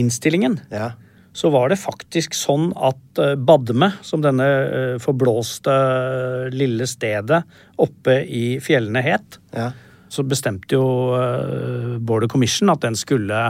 [0.00, 0.94] innstillingen, Ja.
[1.38, 7.44] Så var det faktisk sånn at eh, Badme, som denne eh, forblåste eh, lille stedet
[7.78, 9.68] oppe i fjellene het, Ja.
[10.10, 10.86] så bestemte jo
[12.00, 13.42] Border Commission at den skulle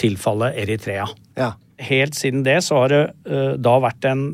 [0.00, 1.04] tilfalle Eritrea.
[1.36, 1.50] Ja.
[1.78, 4.30] Helt siden det så har det da vært en,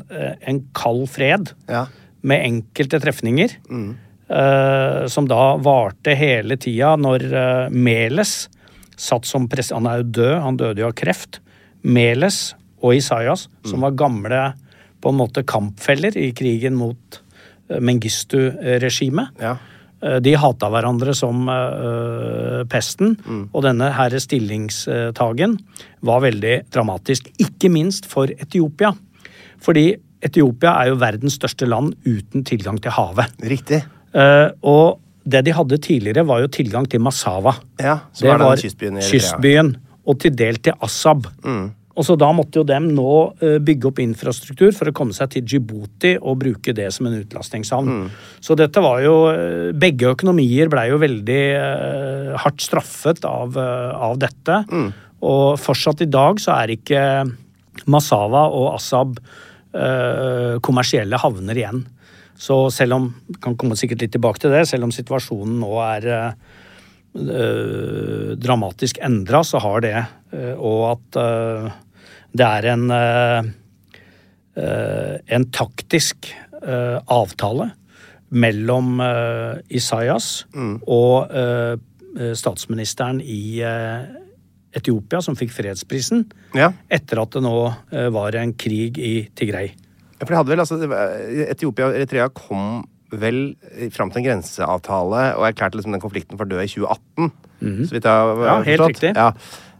[0.47, 1.85] en kald fred Ja.
[2.23, 3.57] med enkelte trefninger.
[4.29, 7.27] eh, som da varte hele tida når
[7.75, 8.47] Meles
[8.95, 9.73] satt som pres...
[9.75, 11.41] Han er jo død, han døde jo av kreft.
[11.83, 14.41] Meles og Isaias, som var gamle
[15.03, 17.21] på en måte kampfeller i krigen mot
[17.69, 19.39] eh, Mengistu-regimet.
[19.41, 19.57] Ja.
[20.03, 23.15] Eh, De hata hverandre som uh, pesten,
[23.53, 25.57] og denne herre stillingstagen
[26.03, 27.29] var veldig dramatisk.
[27.39, 28.91] Ikke minst for Etiopia.
[29.63, 29.93] Fordi
[30.23, 33.31] Etiopia er jo verdens største land uten tilgang til havet.
[33.43, 33.83] Riktig.
[34.15, 37.55] Uh, og det de hadde tidligere, var jo tilgang til Massawa.
[37.79, 41.29] Ja, det var, var kystbyen kystbyen, og til del til Assab.
[41.93, 43.09] Og så da måtte jo dem nå
[43.43, 47.19] eh, bygge opp infrastruktur for å komme seg til Djibouti og bruke det som en
[47.19, 48.07] utlastingshavn.
[48.41, 53.93] Så dette var jo eh, Begge økonomier blei jo veldig uh, hardt straffet av, uh,
[54.09, 54.57] av dette.
[55.23, 57.01] Og fortsatt i dag så er ikke
[57.89, 61.85] Massawa og Assab uh, kommersielle havner igjen.
[62.39, 63.07] Så selv om
[63.43, 66.09] kan komme sikkert litt tilbake til det, selv om situasjonen nå er
[67.13, 69.93] dramatisk endra, så har det
[70.33, 71.67] eh, Og at eh,
[72.33, 73.51] det er en eh,
[74.57, 76.31] eh, en taktisk
[76.63, 77.69] eh, avtale
[78.33, 80.45] mellom eh, Isaias
[80.89, 81.75] og eh,
[82.17, 84.07] eh, statsministeren i eh,
[84.73, 86.23] Etiopia, som fikk fredsprisen,
[86.57, 86.71] Ja.
[86.89, 87.53] etter at det nå
[87.93, 89.69] eh, var en krig i Tigray.
[90.17, 90.79] Ja, For det hadde vel, altså,
[91.53, 92.79] Etiopia og Eritrea kom
[93.19, 93.37] vel
[93.93, 97.31] fram til en grenseavtale og erklærte liksom den konflikten for død i 2018.
[97.87, 98.41] Så vidt jeg har.
[98.43, 98.89] Ja, helt forstått.
[98.95, 99.13] riktig.
[99.15, 99.27] Ja.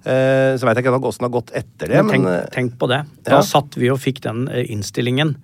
[0.04, 2.48] Eh, Så veit jeg ikke hvordan det har gått etter det, Men tenk, men eh,
[2.52, 3.02] tenk på det.
[3.24, 3.41] Da ja.
[3.48, 5.36] satt vi og fikk den eh, innstillingen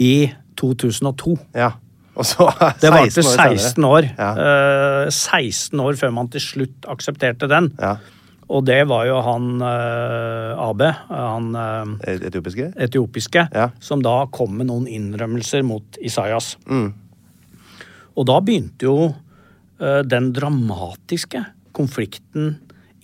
[0.00, 1.38] i 2002.
[1.54, 1.72] ja.
[2.14, 2.46] Og så
[2.80, 4.04] Det varte 16 år 16 år.
[4.14, 4.28] Ja.
[4.38, 7.72] Eh, 16 år før man til slutt aksepterte den.
[7.80, 7.96] Ja.
[8.54, 12.66] Og det var jo han uh, AB, han uh, Etiopiske?
[12.76, 13.70] etiopiske, Ja.
[13.80, 16.58] som da kom med noen innrømmelser mot Isaias.
[16.68, 16.92] Mm.
[18.14, 21.42] Og da begynte jo eh, den dramatiske
[21.74, 22.54] konflikten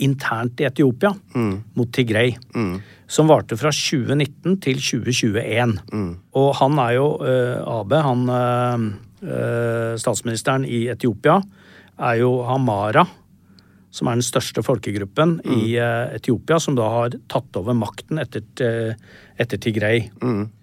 [0.01, 1.63] internt i Etiopia Mm.
[1.77, 2.37] mot Tigray.
[3.07, 5.79] Som varte fra 2019 til 2021.
[5.93, 6.17] Mm.
[6.35, 11.41] Og han er jo uh, Abe, han eh, statsministeren i Etiopia,
[11.99, 13.05] er jo Hamara,
[13.91, 18.97] som er den største folkegruppen i eh, Etiopia, som da har tatt over makten etter,
[19.37, 20.07] etter Tigray.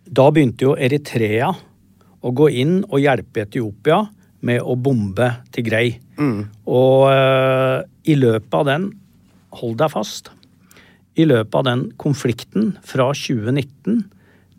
[0.08, 1.52] Da begynte jo Eritrea
[2.24, 4.08] å gå inn og hjelpe Etiopia
[4.46, 5.96] med å bombe Tigray.
[6.18, 8.90] Og uh, i løpet av den,
[9.58, 10.32] hold deg fast,
[11.18, 14.04] i løpet av den konflikten fra 2019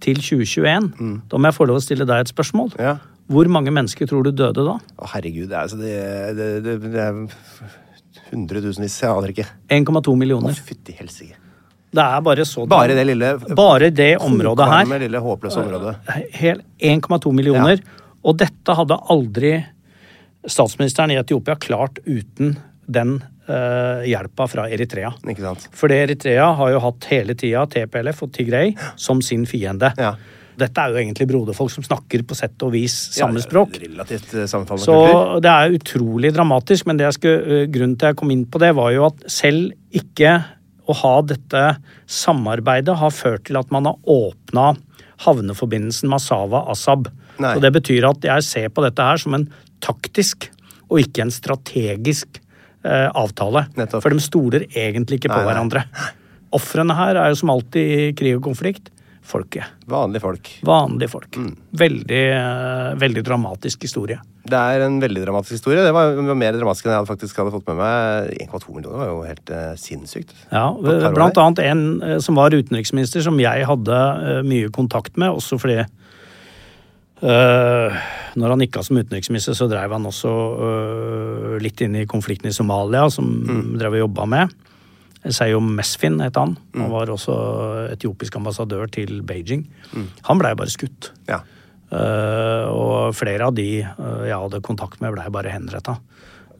[0.02, 0.90] til 2021,
[1.30, 2.74] da må jeg få lov å stille deg et spørsmål.
[2.78, 2.96] Ja.
[3.28, 4.78] Hvor mange mennesker tror du døde da?
[4.78, 5.50] Å, herregud.
[5.50, 5.96] Det er, altså, det,
[6.38, 7.18] det, det, det er
[8.30, 8.96] hundretusenvis.
[9.02, 9.46] Jeg aner ikke.
[9.76, 10.56] 1,2 Å, millioner.
[10.70, 11.36] fytti helsike.
[11.88, 14.88] Det er bare så Bare det lille Bare det området her.
[14.90, 15.94] Det lille håpløse området.
[16.36, 17.80] 1,2 millioner.
[18.28, 19.56] Og dette hadde aldri
[20.48, 22.56] statsministeren i Etiopia klart uten
[22.88, 25.12] den eh, hjelpa fra Eritrea.
[25.28, 25.68] Ikke sant?
[25.76, 29.92] Fordi Eritrea har jo hatt hele tida TPLF og Tigray som sin fiende.
[30.00, 30.14] Ja.
[30.58, 33.76] Dette er jo egentlig broderfolk som snakker på sett og vis samme språk.
[33.78, 35.42] Ja, relativt eh, sammenfallende Så kultur.
[35.44, 38.62] det er utrolig dramatisk, men det jeg skulle, øh, grunnen til jeg kom inn på
[38.62, 40.34] det, var jo at selv ikke
[40.88, 41.64] å ha dette
[42.08, 44.72] samarbeidet har ført til at man har åpna
[45.26, 47.10] havneforbindelsen Masava-Asab.
[47.38, 47.54] Nei.
[47.56, 49.48] Så det betyr at jeg ser på dette her som en
[49.84, 50.48] taktisk
[50.88, 52.40] og ikke en strategisk
[52.84, 53.66] eh, avtale.
[53.78, 54.04] Nettopp.
[54.04, 55.84] For de stoler egentlig ikke på Nei, hverandre.
[56.56, 58.92] Ofrene her er jo som alltid i krig og konflikt
[59.28, 59.64] folket.
[59.84, 60.50] Vanlige folk.
[60.64, 61.36] Vanlige folk.
[61.36, 61.52] Mm.
[61.70, 62.24] Veldig,
[62.96, 64.18] veldig dramatisk historie.
[64.48, 65.84] Det er en veldig dramatisk historie.
[65.84, 68.32] Det var, mer dramatisk enn jeg faktisk hadde fått med meg.
[68.48, 70.32] 1,2 millioner var jo helt eh, sinnssykt.
[70.48, 75.34] Ja, Blant annet en eh, som var utenriksminister, som jeg hadde eh, mye kontakt med,
[75.36, 75.82] også fordi
[77.22, 77.98] eh,
[78.38, 82.50] når han gikk av som utenriksminister, så drev han også uh, litt inn i konflikten
[82.50, 83.78] i Somalia, som Mm.
[83.80, 84.52] drev og jobba med.
[85.34, 86.56] Seyo Mesfin het han.
[86.74, 86.82] Mm.
[86.82, 87.34] Han var også
[87.92, 89.66] etiopisk ambassadør til Beijing.
[89.92, 90.06] Mm.
[90.28, 91.10] Han blei bare skutt.
[91.28, 91.40] Ja.
[91.90, 95.98] Uh, og flere av de jeg hadde kontakt med, blei bare henretta.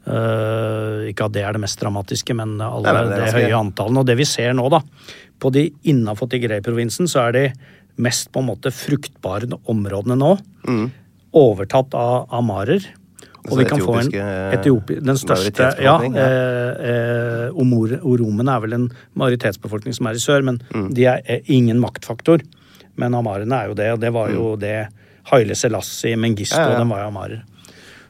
[0.09, 3.99] Ikke at det er det mest dramatiske, men alle Nei, men det det, høye antallet.
[4.01, 4.79] Og det vi ser nå, da,
[5.39, 7.43] på de innafor Tigray-provinsen, så er de
[7.99, 10.33] mest på en måte fruktbare områdene nå
[11.35, 12.85] overtatt av amarer.
[13.39, 18.55] Og Altså vi kan få en eh, Etiopi, den største Ja, eh, eh, omor- oromene
[18.55, 20.59] er vel en majoritetsbefolkning som er i sør, men
[20.93, 22.43] de er er, ingen maktfaktor.
[22.99, 24.75] Men amarene er jo det, og det var jo det
[25.31, 27.43] Haile Selassie, Mengistu, Ja, ja, den var jo amarer.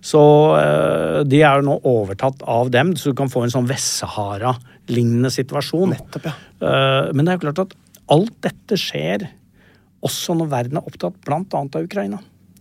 [0.02, 0.22] Så
[0.58, 5.30] eh, de er jo nå overtatt av dem, så du kan få en sånn Vest-Sahara-lignende
[5.34, 5.94] situasjon.
[5.94, 6.34] Nettopp, ja.
[6.64, 7.76] Eh, men det er jo klart at
[8.10, 9.28] alt dette skjer
[10.06, 12.20] også når verden er opptatt annet av Ukraina.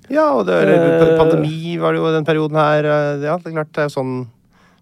[0.08, 2.84] Ja, og det Eh, pandemi var det jo den perioden her.
[2.84, 4.26] eh, Ja, det er klart det er jo sånn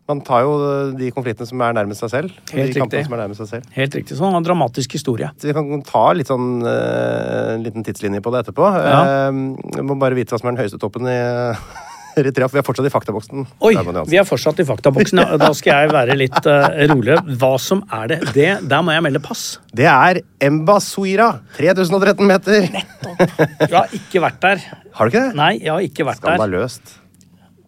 [0.09, 2.31] Man tar jo de konfliktene som er nærmest seg selv.
[2.53, 3.05] Helt riktig.
[3.05, 3.65] som er nærmest seg selv.
[3.75, 4.15] Helt riktig.
[4.17, 5.33] Sånn en dramatisk historie.
[5.37, 8.69] Så vi kan ta litt sånn, eh, en liten tidslinje på det etterpå.
[8.87, 9.31] Ja.
[9.33, 11.19] Jeg må bare vite hva som er den høyeste toppen i
[12.17, 13.47] Eritrea, for vi er fortsatt i faktaboksen.
[13.67, 14.05] Oi, altså.
[14.09, 15.21] vi er fortsatt i faktaboksen.
[15.21, 17.19] Ja, Da skal jeg være litt uh, rolig.
[17.41, 18.21] Hva som er det?
[18.37, 18.51] det?
[18.71, 19.45] Der må jeg melde pass.
[19.77, 20.23] Det er
[20.57, 21.29] Mbasuira.
[21.59, 22.69] 3013 meter.
[22.71, 24.65] Jeg har ikke vært der.
[24.97, 25.37] Har du ikke det?
[25.37, 26.39] Nei, jeg har ikke vært der.
[26.41, 26.95] Skandaløst.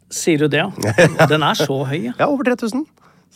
[0.09, 0.95] Sier du det, ja?
[1.33, 2.15] Den er så høy, ja.
[2.17, 2.87] Ja, over 3000.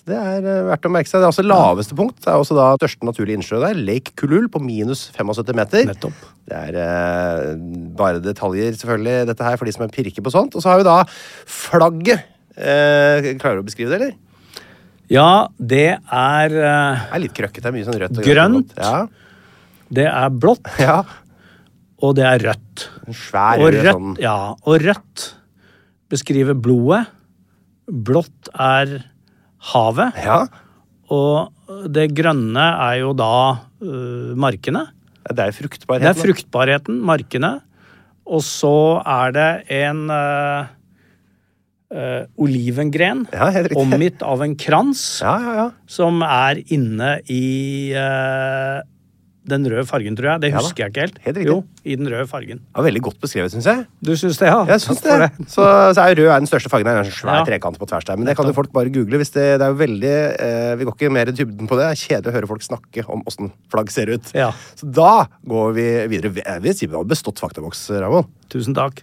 [0.08, 1.20] Det er eh, verdt å merke seg.
[1.20, 2.18] Det er også laveste punkt.
[2.24, 3.78] Det er også da største naturlige innsjø der.
[3.86, 5.86] Lake Kulul på minus 75 meter.
[5.92, 6.24] Nettopp.
[6.50, 7.52] Det er eh,
[7.98, 10.56] bare detaljer, selvfølgelig, dette her, for de som er pirker på sånt.
[10.58, 10.98] Og så har vi da
[11.46, 12.26] flagget.
[12.58, 14.18] Eh, klarer du å beskrive det, eller?
[15.12, 17.62] Ja, det er eh, Det er litt krøkkete.
[17.62, 18.18] Det er mye sånn rødt.
[18.18, 18.74] og Grønt.
[18.80, 18.96] Ja.
[19.92, 20.98] Det er blått, ja.
[22.02, 22.88] og det er rødt.
[23.06, 25.28] En svær Og rødt, sånn ja, og rødt
[26.12, 27.04] beskriver blodet.
[27.86, 28.98] Blått er
[29.70, 30.18] havet.
[30.24, 30.40] Ja.
[31.12, 33.34] Og det grønne er jo da
[33.84, 34.86] uh, markene.
[35.22, 36.06] Det er fruktbarheten.
[36.06, 37.52] Det er fruktbarheten, markene.
[38.26, 39.50] Og så er det
[39.82, 40.70] en uh,
[41.92, 45.66] uh, olivengren Ja, omgitt av en krans Ja, ja, ja.
[45.90, 47.42] som er inne i
[49.48, 50.40] den røde fargen, tror jeg.
[50.44, 51.16] Det Ja husker jeg ikke helt.
[51.24, 51.38] Helt.
[51.48, 52.60] Jo, i den røde fargen.
[52.76, 53.86] Var veldig godt beskrevet, syns jeg.
[54.00, 54.60] Du syns det, ja?
[54.68, 55.16] Jeg syns det.
[55.18, 55.30] det.
[55.50, 55.64] Så,
[55.96, 56.86] så er rød er den største fargen.
[56.86, 57.44] Det er en svær Ja.
[57.48, 58.16] trekant på tvers der.
[58.16, 59.18] Men det kan jo folk bare google.
[59.18, 61.88] hvis Det, det er jo veldig, eh, Vi går ikke mer i dybden på det.
[61.88, 64.30] Det er kjedelig å høre folk snakke om åssen flagg ser ut.
[64.34, 64.52] Ja.
[64.78, 66.32] Så da går vi videre.
[66.38, 68.26] Jeg vil si vi har bestått faktaboks, Ramon.
[68.48, 69.02] Tusen takk.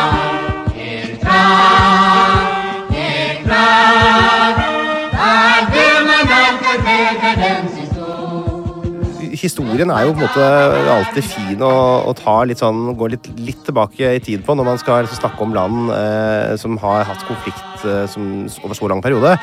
[9.41, 10.47] Historien er jo på en måte
[10.93, 11.73] alltid fin å,
[12.05, 15.23] å ta litt sånn, gå litt, litt tilbake i tid på når man skal liksom
[15.23, 18.27] snakke om land eh, som har hatt konflikt eh, som,
[18.61, 19.33] over så lang periode.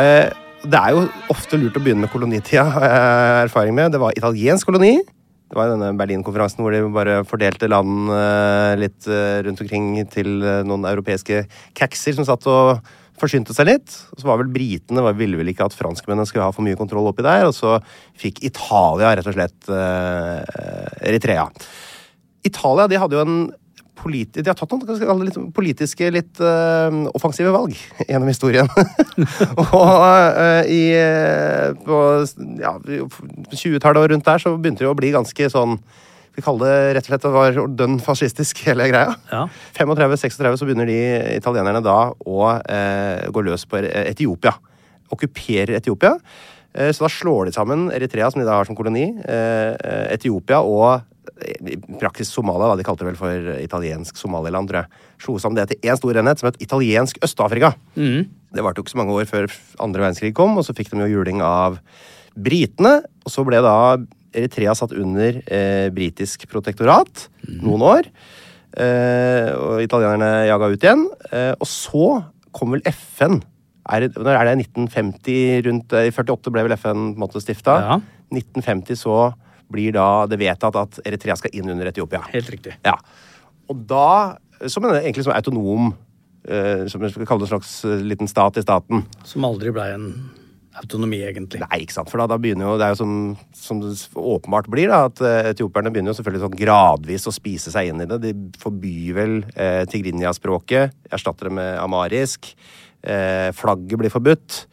[0.00, 0.30] Eh,
[0.62, 3.92] det er jo ofte lurt å begynne med kolonitida, har jeg erfaring med.
[3.92, 4.94] Det var italiensk koloni.
[5.52, 10.38] Det var denne Berlin-konferansen hvor de bare fordelte land eh, litt eh, rundt omkring til
[10.40, 11.42] eh, noen europeiske
[11.76, 12.80] kakser som satt og
[13.22, 13.94] forsynte seg litt.
[14.18, 17.08] Så var vel britene var, ville vel ikke at franskmennene skulle ha for mye kontroll
[17.10, 17.78] oppi der, og så
[18.18, 21.48] fikk Italia rett og slett uh, Eritrea.
[22.46, 23.42] Italia de hadde jo en
[24.02, 27.76] politi de har tatt noen litt politiske, litt uh, offensive valg
[28.08, 28.70] gjennom historien.
[29.62, 30.84] og uh, i
[31.82, 31.98] på
[32.62, 35.78] ja, 20-tallet og rundt der så begynte det å bli ganske sånn
[36.32, 39.12] vi kaller det rett og slett det var dønn fascistisk, hele greia.
[39.32, 39.44] Ja.
[39.76, 40.98] 35-36 så begynner de
[41.36, 44.54] italienerne da å eh, gå løs på Etiopia.
[45.12, 46.14] Okkuperer Etiopia.
[46.72, 49.74] Eh, så da slår de sammen Eritrea, som de da har som koloni, eh,
[50.14, 51.02] Etiopia og
[51.42, 52.78] i praksis Somalia, da.
[52.78, 55.04] De kalte det vel for italiensk Somaliland, tror jeg.
[55.22, 57.72] Slo sammen det til én stor enhet som het italiensk Øst-Afrika.
[58.52, 59.46] Det varte jo ikke så mange år før
[59.84, 61.78] andre verdenskrig kom, og så fikk de jo juling av
[62.36, 63.00] britene.
[63.24, 63.76] Og så ble da
[64.32, 67.26] Eritrea satt under eh, britisk protektorat
[67.62, 68.10] noen år.
[68.72, 71.06] Eh, og italienerne jaga ut igjen.
[71.30, 72.06] Eh, og så
[72.54, 73.40] kom vel FN.
[73.92, 77.42] Er, når er det 1950 rundt eh, I 48 ble vel FN på en måte
[77.42, 77.78] stifta.
[77.82, 77.98] Ja.
[78.32, 79.16] 1950 så
[79.72, 82.22] blir da det vedtatt at Eritrea skal inn under Etiopia.
[82.32, 82.76] Helt riktig.
[82.86, 82.96] Ja.
[83.72, 84.38] Og da,
[84.70, 85.92] som en egentlig som autonom
[86.48, 89.04] eh, Som vi skal kalle det en slags eh, liten stat i staten.
[89.28, 90.08] Som aldri blei en
[90.80, 91.60] autonomi, egentlig.
[91.62, 92.10] Nei, ikke sant.
[92.12, 93.14] For da, da begynner jo Det er jo som,
[93.56, 97.74] som det åpenbart blir, da, at etioperne etiopierne begynner jo selvfølgelig sånn gradvis å spise
[97.74, 98.20] seg inn i det.
[98.24, 102.52] De forbyr vel eh, tigrinja-språket, erstatter det med amarisk.
[103.02, 104.64] Eh, flagget blir forbudt.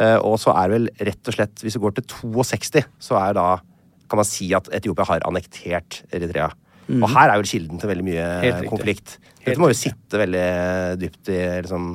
[0.00, 3.36] Eh, og så er vel rett og slett, hvis vi går til 62, så er
[3.38, 3.48] da
[4.06, 6.50] kan man si at Etiopia har annektert Eritrea.
[6.86, 8.26] Og her er vel kilden til veldig mye
[8.70, 9.16] konflikt.
[9.42, 10.44] Dette må jo sitte veldig
[11.00, 11.88] dypt i liksom,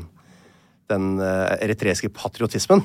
[0.92, 2.84] den eh, eritreiske patriotismen.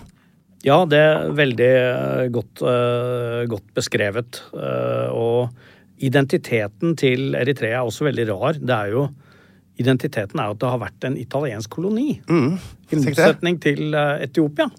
[0.65, 4.41] Ja, det er veldig eh, godt, eh, godt beskrevet.
[4.57, 8.61] Eh, og identiteten til Eritrea er også veldig rar.
[8.61, 9.07] Det er jo
[9.77, 12.15] Identiteten er jo at det har vært en italiensk koloni.
[12.33, 12.55] Mm.
[12.57, 14.71] I motsetning til Etiopia.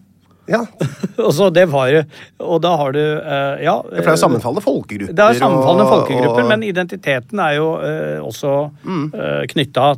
[0.47, 0.61] Ja,
[1.25, 2.03] Og så det var jo
[2.39, 3.73] Og da har du uh, Ja.
[3.89, 5.15] Det er jo sammenfallende folkegrupper.
[5.17, 8.53] Det er sammenfallende og- folkegrupper, og- men identiteten er jo uh, også
[8.87, 9.05] Mm.
[9.13, 9.89] uh, knytta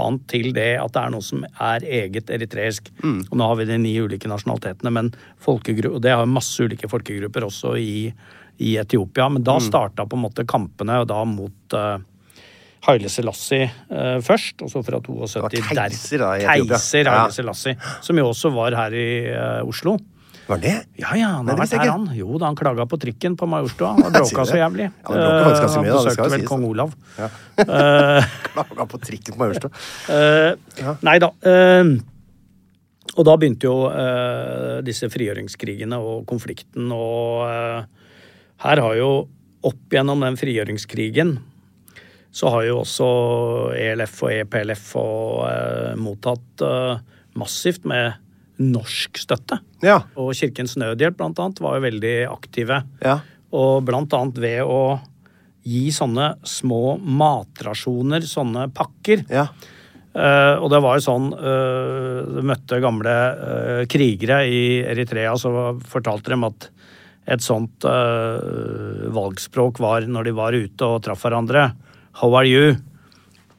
[0.00, 2.88] annet til det at det er noe som er eget eritreisk.
[3.02, 3.20] Mm.
[3.30, 5.12] Og nå har vi de ni ulike nasjonalitetene, men
[5.96, 8.12] og det har masse ulike folkegrupper også i,
[8.60, 9.28] i Etiopia.
[9.28, 9.44] Men Mm.
[9.44, 11.98] da starta på en måte kampene og da mot uh,
[12.86, 16.44] Haile Selassie eh, først, og så fra 72 Det var keiser da i.
[16.46, 17.10] Keiser.
[17.10, 17.74] Haile Selassie,
[18.04, 19.96] som jo også var her i eh, Oslo.
[20.48, 20.74] Var det?
[20.96, 22.06] Ja, ja, han har vært her, han.
[22.16, 23.90] Jo da, han klaga på trikken på Majorstua.
[23.98, 24.86] Han bråka så jævlig.
[24.88, 26.68] Ja, han Eh, mye, da, Han besøkte jo vel kong.
[26.70, 26.94] Olav.
[27.18, 27.28] Ja.
[28.54, 29.74] Klaga på trikken på Majorstua.
[30.14, 31.34] Eh, Nei da.
[31.44, 31.98] Uh,
[33.18, 37.80] og da begynte jo uh, disse frigjøringskrigene og konflikten, og eh,
[38.62, 39.10] her har jo
[39.66, 41.38] opp gjennom den frigjøringskrigen
[42.38, 43.08] så har jo også
[43.74, 47.00] ELF og EPLF og, eh, mottatt eh,
[47.38, 48.14] massivt med
[48.62, 49.58] norsk støtte.
[49.82, 50.00] Ja.
[50.18, 52.82] Og Kirkens Nødhjelp blant annet var jo veldig aktive.
[53.02, 53.18] Ja.
[53.54, 54.98] Og blant annet ved å
[55.68, 59.26] gi sånne små matrasjoner, sånne pakker.
[59.30, 59.48] Ja.
[60.14, 65.52] Eh, og det var jo sånn uh, Du møtte gamle eh, krigere i Eritrea, så
[65.86, 66.70] fortalte de at
[67.28, 71.66] et sånt eh, valgspråk var når de var ute og traff hverandre.
[72.20, 72.76] How are you?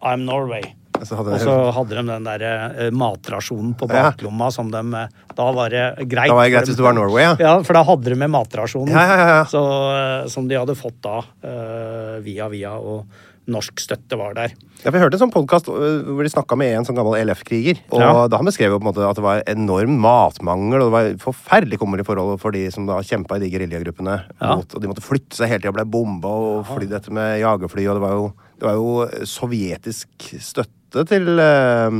[0.01, 0.63] I'm Norway.
[0.99, 4.09] Så hadde Og så hadde de den der eh, matrasjonen på Ja.
[4.11, 6.27] baklomma som de eh, Da var det greit.
[6.27, 7.35] Da var det greit hvis du var Norway, ja.
[7.39, 8.91] Ja, for da hadde de med matrasjonen.
[8.91, 9.45] Ja, ja, ja, ja.
[9.47, 9.61] Så,
[9.95, 13.05] eh, som de hadde fått da, eh, via via, og
[13.49, 14.51] norsk støtte var der.
[14.83, 17.79] Ja, Vi hørte en sånn podkast hvor de snakka med en sånn gammel LF-kriger.
[17.91, 18.27] Og Ja.
[18.27, 21.31] da han beskrev jo på en måte at det var enorm matmangel, og det var
[21.31, 24.19] forferdelig kummerlige forhold for de som da kjempa i de geriljagruppene.
[24.41, 24.55] Ja.
[24.57, 27.87] mot- Og de måtte flytte seg hele tida, ble bomba og flydd etter med jagerfly,
[27.89, 31.99] og det var jo, det var jo sovjetisk støtte til eh,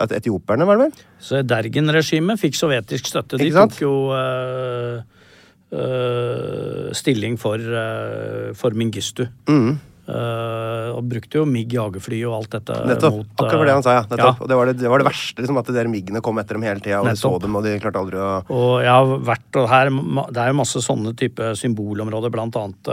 [0.00, 1.06] at etioperne, var det vel?
[1.18, 3.40] Så Dergen-regimet fikk sovjetisk støtte.
[3.40, 5.00] De tok jo uh,
[5.74, 9.26] uh, stilling for, uh, for Mingistu.
[9.50, 9.78] Mm.
[10.10, 13.18] Og brukte jo MIG jagerfly og alt dette Nettopp.
[13.20, 14.06] mot Akkurat det han sa, ja.
[14.10, 14.40] Nettopp.
[14.40, 14.42] Ja.
[14.42, 16.58] Og det var det, det, var det verste, liksom, at de der MIG-ene kom etter
[16.58, 19.12] dem hele tida, og de så dem, og de klarte aldri å Og jeg har
[19.28, 22.90] vært og her Det er jo masse sånne type symbolområder, blant annet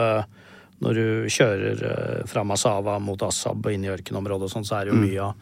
[0.81, 4.79] når du kjører eh, fra Masava mot Assab og inn i ørkenområdet og sånn, så
[4.81, 5.07] er det jo Mm.
[5.09, 5.33] mye av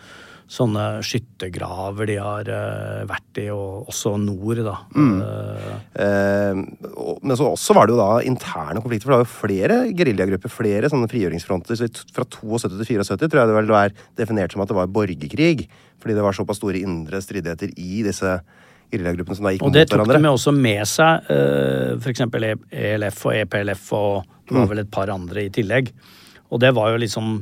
[0.45, 4.75] sånne skyttergraver de har eh, vært i, og også nord, da.
[4.95, 5.21] Mm.
[5.21, 6.53] Eh, Eh,
[7.23, 10.51] men så også var det jo da interne konflikter, for det var jo flere geriljagrupper,
[10.51, 11.77] flere sånne frigjøringsfronter.
[11.79, 14.91] Så fra 72 til 74 tror jeg det vel var definert som at det var
[14.91, 15.65] borgerkrig.
[16.03, 18.35] Fordi det var såpass store indre stridigheter i disse
[18.91, 20.19] geriljagruppene som da gikk Og det tok hverandre.
[20.19, 22.59] de jo også med seg, eh, eksempel E-
[22.93, 24.69] ELF og EPLF og det var Mm.
[24.69, 25.91] vel et par andre i tillegg.
[26.51, 27.39] Og det var jo liksom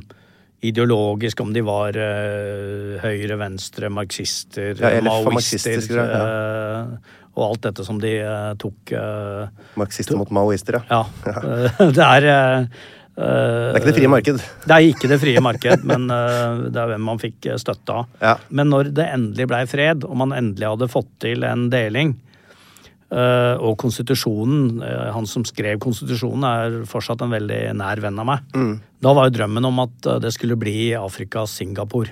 [0.64, 6.06] ideologisk, om de var uh, høyre, venstre, marxister, Ja, maoister ja.
[6.08, 8.94] uh, og alt dette som de uh, tok
[9.76, 11.02] Marxister mot maoister, ja.
[11.26, 11.34] Ja.
[11.98, 12.28] det er
[13.14, 14.40] Det er ikke det frie marked.
[14.64, 18.08] Det er ikke det frie marked, men det er hvem man fikk støtte av.
[18.22, 18.32] Ja.
[18.50, 22.16] Men når det endelig blei fred, og man endelig hadde fått til en deling,
[23.60, 28.40] og konstitusjonen eh, Han som skrev konstitusjonen, er fortsatt en veldig nær venn av meg.
[29.04, 32.10] Da var jo drømmen om at eh, det skulle bli Afrikas Singapore.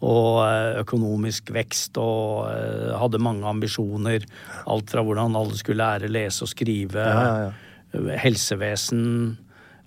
[0.00, 4.24] Og eh, økonomisk vekst, og eh, hadde mange ambisjoner.
[4.70, 7.52] Alt fra hvordan alle skulle lære lese og skrive, ja,
[7.92, 9.36] eh, helsevesen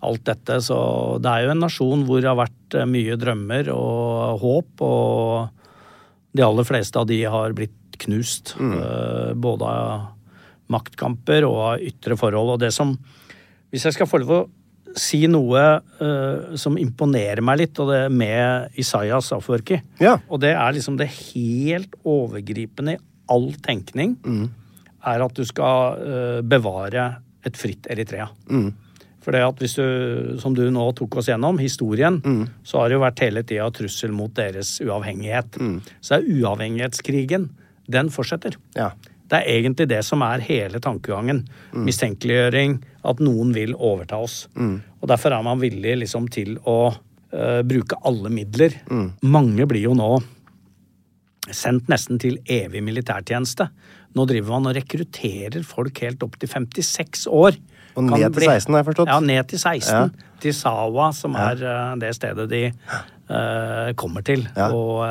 [0.03, 0.57] alt dette.
[0.61, 0.77] Så
[1.23, 6.35] det er jo en nasjon hvor det har vært eh, mye drømmer og håp, og
[6.35, 8.55] de aller fleste av de har blitt knust.
[8.59, 10.09] eh, Både av
[10.73, 12.55] maktkamper og ytre forhold.
[12.57, 12.97] Og det som
[13.73, 14.43] Hvis jeg skal få lov å
[14.93, 20.19] si noe uh, som imponerer meg litt, og det er med Isaias Afwerki, Ja.
[20.29, 23.01] og det er liksom det helt overgripende i
[23.33, 24.13] all tenkning,
[25.03, 27.07] er at du skal uh, bevare
[27.43, 28.27] et fritt Eritrea.
[29.23, 32.19] For det at hvis du, som du nå tok oss gjennom, historien,
[32.67, 35.57] så har det jo vært hele tida trussel mot deres uavhengighet.
[36.03, 37.49] Så er uavhengighetskrigen.
[37.89, 38.55] Den fortsetter.
[38.77, 38.91] Ja.
[39.33, 41.41] Det er egentlig det som er hele tankegangen.
[41.73, 42.77] Mistenkeliggjøring,
[43.09, 44.43] at noen vil overta oss.
[45.01, 48.77] Og derfor er man villig liksom til å uh, bruke alle midler.
[49.25, 50.11] Mange blir jo nå
[51.51, 53.67] sendt nesten til evig militærtjeneste.
[54.13, 57.57] Nå driver man og rekrutterer folk helt opp til 56 år.
[57.97, 59.11] Og ned til 16, har jeg forstått.
[59.11, 59.89] Ja, ned til 16.
[59.93, 60.29] Ja.
[60.43, 64.47] Til Sawa, som er uh, det stedet de uh, kommer til.
[64.55, 64.69] Ja.
[64.73, 65.03] Og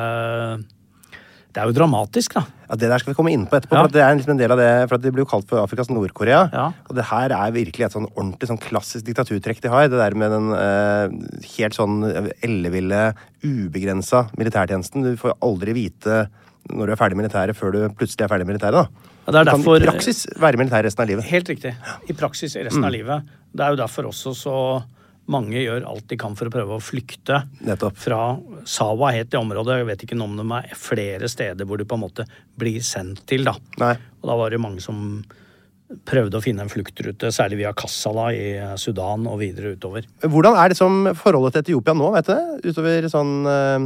[1.53, 2.41] det er jo dramatisk, da.
[2.69, 3.75] Ja, Det der skal vi komme inn på etterpå.
[3.77, 3.83] Ja.
[3.83, 5.61] for Det er liksom en del av det, for at det blir jo kalt for
[5.61, 6.49] Afrikas Nord-Korea.
[6.51, 6.71] Ja.
[6.89, 9.87] Og det her er virkelig et sånn ordentlig sånn klassisk diktaturtrekk de har.
[9.87, 12.01] Det der med den eh, helt sånn
[12.41, 13.13] elleville,
[13.45, 15.03] ubegrensa militærtjenesten.
[15.05, 16.23] Du får aldri vite
[16.71, 18.85] når du er ferdig militæret, før du plutselig er ferdig militæret.
[18.87, 19.09] da.
[19.27, 21.23] Ja, det er du kan derfor- i praksis være militær resten av livet.
[21.25, 21.75] Helt riktig.
[22.09, 22.85] I praksis resten Mm.
[22.85, 23.23] av livet.
[23.55, 24.83] Det er jo derfor også så
[25.31, 27.95] mange gjør alt de kan for å prøve å flykte Nettopp.
[27.99, 28.35] fra
[28.67, 29.79] Sawa helt til området.
[29.79, 32.27] Jeg vet ikke om det er flere steder hvor du på en måte
[32.59, 33.55] blir sendt til, da.
[33.79, 33.95] Nei.
[34.21, 35.23] Og da var det mange som
[36.09, 38.47] prøvde å finne en fluktrute, særlig via Kassala i
[38.81, 40.07] Sudan og videre utover.
[40.23, 42.71] Hvordan er liksom forholdet til Etiopia nå, vet du?
[42.71, 43.85] Utover sånn eh,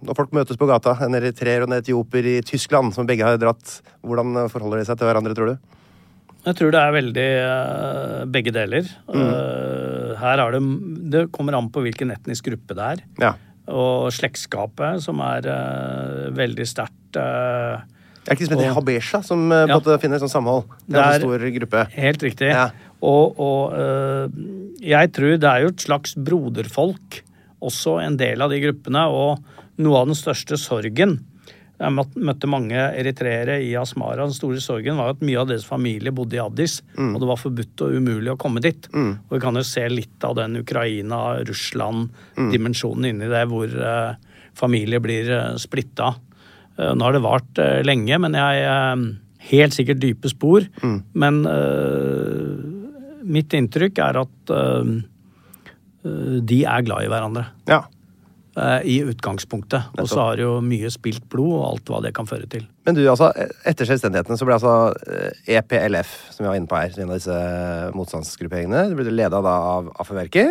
[0.00, 3.36] Når folk møtes på gata, en eritreer og en etioper i Tyskland, som begge har
[3.42, 5.76] dratt, hvordan forholder de seg til hverandre, tror du?
[6.46, 8.88] Jeg tror det er veldig uh, begge deler.
[9.10, 9.20] Mm.
[9.20, 10.60] Uh, her er det
[11.12, 13.02] Det kommer an på hvilken etnisk gruppe det er.
[13.20, 13.34] Ja.
[13.70, 16.96] Og slektskapet, som er uh, veldig sterkt.
[17.18, 17.84] Er
[18.24, 19.98] det ikke som heter Habesha, som på Ja.
[20.00, 20.68] finner sånn samhold?
[20.86, 21.86] Det er en stor gruppe.
[21.96, 22.50] Helt riktig.
[22.52, 22.70] Ja.
[23.00, 23.72] Og, og
[24.84, 27.22] jeg tror det er jo et slags broderfolk,
[27.64, 29.06] også en del av de gruppene.
[29.08, 29.40] Og
[29.80, 31.18] noe av den største sorgen
[31.80, 34.26] Jeg møtte mange eritreere i Asmara.
[34.28, 37.14] Den store sorgen var at mye av deres familie bodde i Addis, Mm.
[37.14, 38.84] og det var forbudt og umulig å komme dit.
[38.92, 44.16] Og vi kan jo se litt av den Ukraina-Russland-dimensjonen inni det, hvor familie
[44.60, 46.10] familier blir uh, splitta.
[46.76, 48.96] Eh, nå har det vart eh, lenge, men jeg eh,
[49.50, 50.66] Helt sikkert dype spor.
[51.16, 52.60] Men eh,
[53.24, 54.84] mitt inntrykk er at eh,
[56.04, 57.46] eh, de er glad i hverandre.
[57.70, 57.78] Ja.
[58.56, 59.94] Eh, I utgangspunktet.
[60.00, 62.66] Og så har jo mye spilt blod, og alt hva det kan føre til.
[62.88, 63.30] Men du, altså,
[63.68, 64.74] etter selvstendigheten så ble altså
[65.06, 67.40] eh, EPLF, som vi var inne på her, en av disse
[67.96, 70.48] motstandsgrupperingene, det ble leda da av Afeverki.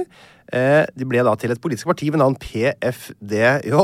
[0.49, 3.75] Eh, de ble da til et politisk parti ved navn PFDJ.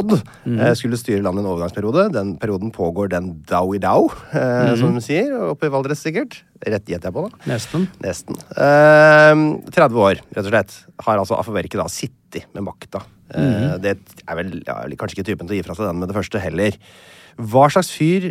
[0.46, 0.62] Mm.
[0.78, 2.08] skulle styre landet i en overgangsperiode.
[2.16, 4.76] Den perioden pågår den dau i dau, mm.
[4.82, 5.34] som de sier.
[5.52, 6.40] Oppe i Valdres, sikkert.
[6.66, 7.44] Rett gjetter jeg på, da.
[7.52, 7.90] Nesten.
[8.02, 8.40] Nesten.
[8.56, 9.44] Eh,
[9.76, 13.04] 30 år, rett og slett, har altså Afeverki da sittet med makta.
[13.34, 13.96] Eh, Det
[14.28, 16.42] er vel ja, kanskje ikke typen til å gi fra seg den med det første
[16.44, 16.72] heller.
[17.42, 18.24] Hva slags fyr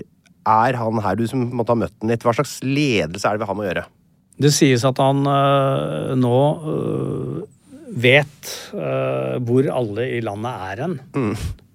[0.45, 2.24] er han her, du som måtte ha møtt den litt?
[2.24, 3.84] Hva slags ledelse er det ved ham å gjøre?
[4.45, 6.38] Det sies at han øh, nå
[6.74, 7.42] øh,
[7.95, 8.42] vet
[8.74, 10.97] øh, hvor alle i landet er hen.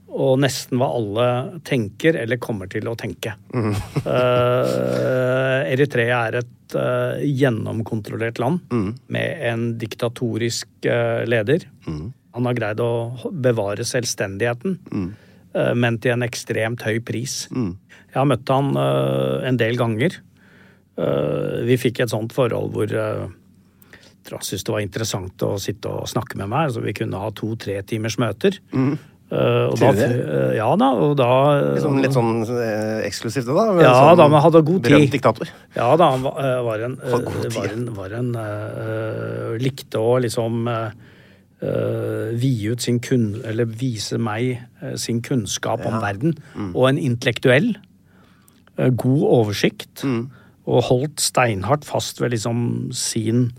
[0.10, 1.26] Og nesten hva alle
[1.68, 3.32] tenker eller kommer til å tenke.
[3.56, 4.70] Eh,
[5.70, 6.56] Eritrea er et
[7.26, 8.60] gjennomkontrollert land
[9.10, 10.68] med en diktatorisk
[11.30, 11.60] leder.
[12.40, 12.92] Han har greid å
[13.30, 15.10] bevare selvstendigheten, mm.
[15.76, 17.44] men til en ekstremt høy pris.
[18.10, 20.18] Jeg har møtt han eh, en del ganger.
[21.00, 23.28] Eh, vi fikk et sånt forhold hvor eh,
[24.30, 27.22] jeg han syntes det var interessant å sitte og snakke med meg, så vi kunne
[27.22, 28.60] ha to-tre timers møter.
[29.30, 31.30] Eh, og da, eh, ja da, og da
[31.76, 33.68] Litt sånn, litt sånn eh, eksklusivt, da?
[33.78, 34.90] Ja, sånn da, men hadde god tid.
[34.90, 35.52] Berømt diktator.
[35.76, 40.18] Ja da, han var, eh, var en, eh, var en, var en uh, Likte å
[40.26, 41.09] liksom eh, eh,
[42.40, 46.38] vie ut sin kun, eller vise meg eh, sin kunnskap om verden.
[46.56, 46.70] Mm.
[46.76, 47.74] Og en intellektuell.
[48.78, 50.04] eh, god oversikt.
[50.04, 50.30] Mm.
[50.70, 53.50] Og holdt steinhardt fast ved liksom sin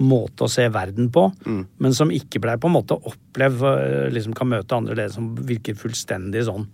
[0.00, 1.66] måte å se verden på, Mm.
[1.78, 5.34] men som ikke blei på en måte opplevd eh, liksom Kan møte andre ledere som
[5.36, 6.66] virker fullstendig sånn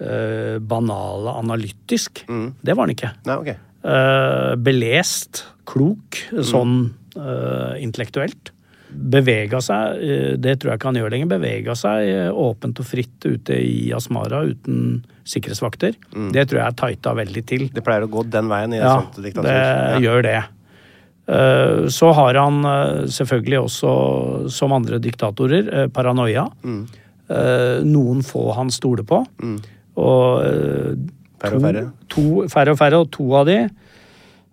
[0.00, 2.24] uh, banale, analytisk.
[2.26, 3.10] Det var han ikke.
[3.26, 3.56] Nei, okay.
[3.82, 8.52] uh, belest, klok, sånn uh, intellektuelt.
[8.88, 12.86] Bevega seg, eh, det tror jeg ikke han gjør lenger, bevega seg eh, åpent og
[12.88, 15.92] fritt ute i Asmara uten sikkerhetsvakter.
[16.32, 17.66] Det tror jeg er tighta veldig til.
[17.74, 19.44] Det pleier å gå den veien i et Ja, sånt diktatur.
[19.44, 19.98] det Ja.
[20.00, 20.38] gjør det.
[21.28, 22.62] Eh, Så har han
[23.12, 26.46] selvfølgelig også, som andre diktatorer, paranoia.
[26.64, 26.86] Mm.
[27.84, 29.20] Noen få han stoler på.
[29.98, 30.94] Og eh,
[31.38, 31.82] Færre og færre.
[32.08, 33.58] To, færre og færre, og to av de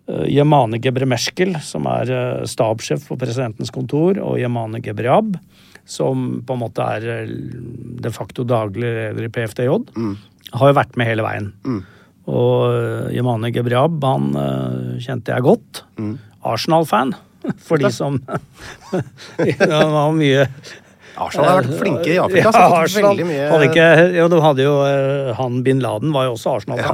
[0.08, 5.38] Yemane Gebremeskel, som er eh, stabssjef på presidentens kontor, og Yemane Gebriab,
[5.86, 7.34] som på en måte er eh,
[8.06, 9.74] de facto daglig leder i PFDJ,
[10.56, 11.52] har jo vært med hele veien.
[12.30, 15.84] Og eh, Yemane Gebriab, han eh, kjente jeg godt.
[16.46, 17.16] Arsenal-fan.
[17.66, 18.16] For de som
[18.90, 20.48] Han var mye
[21.16, 22.52] Arsenal har vært flinke i Afrika.
[22.52, 23.48] ja, Arsenal mye...
[23.52, 23.88] hadde ikke,
[24.18, 26.82] jo, de hadde jo eh, Han bin Laden var jo også Arsenal.
[26.82, 26.92] Ja.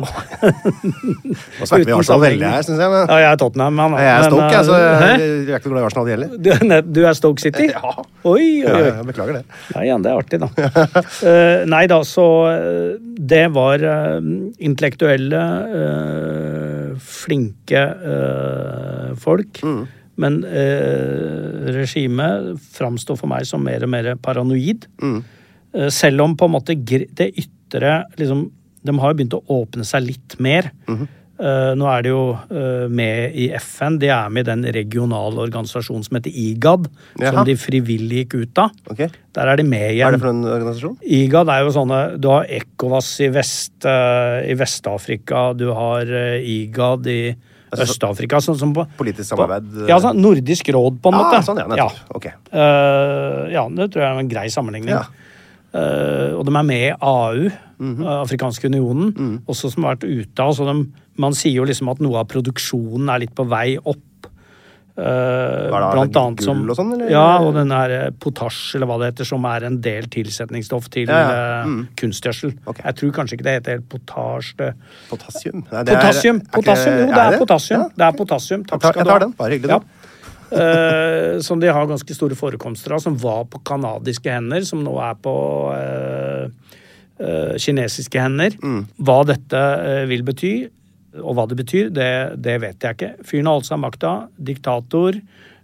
[1.60, 2.92] Nå snakker vi Arsenal veldig her, syns jeg.
[2.94, 3.06] Men...
[3.10, 3.80] Ja, jeg er Tottenham.
[3.80, 6.36] Men, Jeg er Stoke, jeg, så eh, jeg jeg er ikke glad i Arsenal heller.
[6.38, 6.52] Du,
[6.98, 7.70] du er Stoke City?
[7.82, 8.04] Ja.
[8.28, 8.90] Oi, oi, oi.
[8.92, 9.58] jeg beklager det.
[9.74, 10.50] Nei, ja, det er artig, da.
[10.52, 12.26] uh, nei da, så
[13.32, 14.20] Det var uh,
[14.62, 15.42] intellektuelle,
[15.72, 17.82] uh, flinke
[19.22, 19.64] folk.
[19.66, 19.82] Mm.
[20.22, 24.88] Men eh, regimet framstår for meg som mer og mer paranoid.
[25.02, 25.22] Mm.
[25.74, 28.50] Eh, selv om på en måte det ytre liksom,
[28.82, 30.72] De har jo begynt å åpne seg litt mer.
[30.90, 31.10] Mhm.
[31.42, 33.96] Uh, nå er de jo uh, med i FN.
[34.02, 36.86] De er med i den regionale organisasjonen som heter IGAD.
[37.18, 37.32] Jaha.
[37.34, 38.76] Som de frivillig gikk ut av.
[38.94, 39.10] Okay.
[39.34, 41.00] Der er de med Hva er det for en organisasjon?
[41.02, 44.52] IGAD er jo sånne Du har ECOWAS i Vest-Afrika.
[44.52, 46.14] Uh, Vest-Afrika, du har
[46.46, 47.22] IGAD i
[47.72, 48.42] Øst-Afrika.
[48.44, 49.88] Sånn som på Politisk samarbeid?
[49.90, 51.40] Ja, sånn Nordisk råd, på en måte.
[51.40, 52.16] Ah, sånn, ja, nettopp.
[52.18, 52.28] Ok.
[52.52, 54.92] Uh, ja, det tror jeg er en grei sammenligning.
[54.92, 55.06] Ja.
[55.72, 57.50] Uh, og de er med i AU,
[57.80, 58.08] mm -hmm.
[58.22, 59.42] Afrikanske unionen, Mm.
[59.48, 60.86] også som har vært ute av.
[61.18, 63.98] Man sier jo liksom at noe av produksjonen er litt på vei opp.
[64.96, 66.92] Hva er blant annet som og sånn.
[67.10, 70.90] Ja, og den her eh, potasj, eller hva det heter, som er en del tilsetningsstoff
[70.92, 71.32] til Ja, ja.
[71.62, 71.88] eh, Mm.
[71.96, 72.52] kunstgjødsel.
[72.68, 72.84] Okay.
[72.86, 74.54] Jeg tror kanskje ikke det heter helt potasj.
[74.58, 74.74] Det.
[75.10, 75.64] Potassium?
[75.72, 76.42] Nei, det Potassium!
[76.42, 77.80] er potassium, Jo, det er potassium.
[77.82, 77.90] Ja.
[77.98, 78.66] Det er potassium.
[78.66, 79.20] Takk skal du skal jeg tar ha.
[79.26, 79.32] den.
[79.40, 79.80] Bare hyggelig, Ja.
[79.80, 79.86] du.
[80.52, 84.98] Eh, som de har ganske store forekomster av, som var på canadiske hender, som nå
[85.00, 85.32] er på
[85.72, 88.52] uh, kinesiske hender.
[88.62, 88.86] Mm.
[89.00, 89.62] Hva dette
[90.10, 90.54] vil bety,
[91.20, 93.14] og hva det betyr, det, det vet jeg ikke.
[93.28, 94.12] Fyren har holdt seg makta.
[94.52, 95.18] Diktator.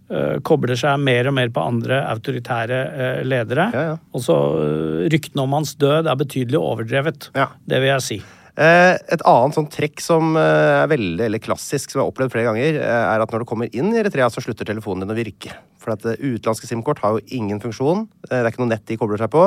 [0.08, 3.66] Uh, kobler seg mer og mer på andre autoritære uh, ledere.
[3.76, 3.96] Ja, ja.
[4.16, 7.28] Og så uh, ryktene om hans død er betydelig overdrevet.
[7.36, 7.50] Ja.
[7.68, 8.20] Det vil jeg si.
[8.58, 12.80] Et annet sånn trekk som er veldig eller klassisk, som jeg har opplevd flere ganger,
[12.82, 15.54] er at når du kommer inn i Eritrea, så slutter telefonen din å virke.
[15.78, 18.08] For at utenlandske SIM-kort har jo ingen funksjon.
[18.26, 19.44] Det er ikke noe nett de kobler seg på.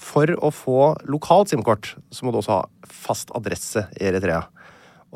[0.00, 4.46] For å få lokalt SIM-kort, så må du også ha fast adresse i Eritrea.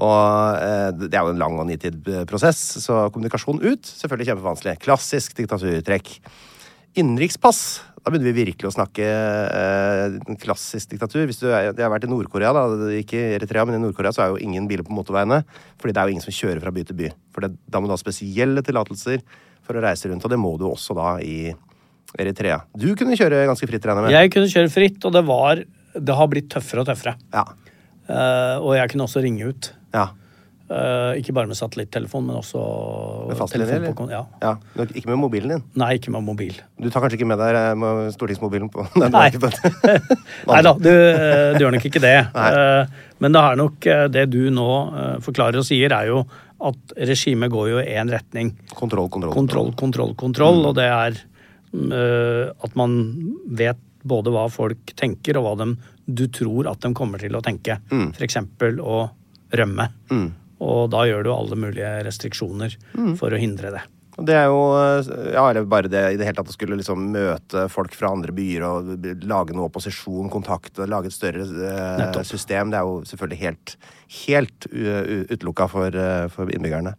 [0.00, 4.30] Og eh, det er jo en lang og nitid eh, prosess, så kommunikasjon ut selvfølgelig
[4.30, 4.76] kjempevanskelig.
[4.80, 6.14] Klassisk diktaturtrekk.
[6.96, 7.60] Innenrikspass.
[8.02, 11.26] Da begynner vi virkelig å snakke eh, klassisk diktatur.
[11.28, 12.64] Hvis du er, jeg har vært i Nord-Korea, da,
[12.98, 15.42] ikke i Eritrea, men i Nord-Korea så er jo ingen biler på motorveiene.
[15.80, 17.12] Fordi det er jo ingen som kjører fra by til by.
[17.36, 19.20] For det, da må du ha spesielle tillatelser
[19.62, 21.52] for å reise rundt, og det må du også da i
[22.18, 22.62] Eritrea.
[22.74, 24.16] Du kunne kjøre ganske fritt, regner jeg med?
[24.16, 25.62] Jeg kunne kjøre fritt, og det var
[25.92, 27.12] Det har blitt tøffere og tøffere.
[27.36, 27.44] Ja.
[28.08, 29.68] Uh, og jeg kunne også ringe ut.
[29.94, 30.08] Ja.
[30.72, 32.60] Uh, ikke bare med satellittelefon, men også
[33.28, 34.22] Med fastlinje, på Ja.
[34.40, 34.52] Ja,
[34.94, 35.64] Ikke med mobilen din.
[35.76, 36.54] Nei, ikke med mobil.
[36.80, 39.10] Du tar kanskje ikke med deg med mo- stortingsmobilen på Nei,
[40.48, 40.62] Nei.
[40.64, 42.14] da, du, eh, du gjør nok ikke det.
[42.46, 42.86] Eh,
[43.20, 46.22] Men det er nok eh, det du nå uh, forklarer og sier, er jo
[46.62, 48.54] at regimet går jo i én retning.
[48.72, 49.34] Kontroll, kontroll.
[49.34, 50.64] Kontroll, kontroll, kontroll.
[50.70, 52.96] Og det er eh, at man
[53.50, 55.74] vet både hva folk tenker, og hva de,
[56.06, 57.76] du tror at de kommer til å tenke.
[57.92, 58.14] Mm.
[58.24, 59.02] Eksempel å
[59.52, 59.88] rømme.
[60.62, 63.16] Og da gjør du alle mulige restriksjoner Mm.
[63.18, 63.82] for å hindre det.
[64.22, 64.60] Det er jo
[65.32, 68.30] Ja, eller bare det i det hele tatt å skulle liksom møte folk fra andre
[68.36, 72.70] byer og lage noe opposisjon, kontakt, og lage et større eh, system.
[72.70, 73.76] Det er jo selvfølgelig helt,
[74.26, 76.94] helt utelukka for, eh, for innbyggerne.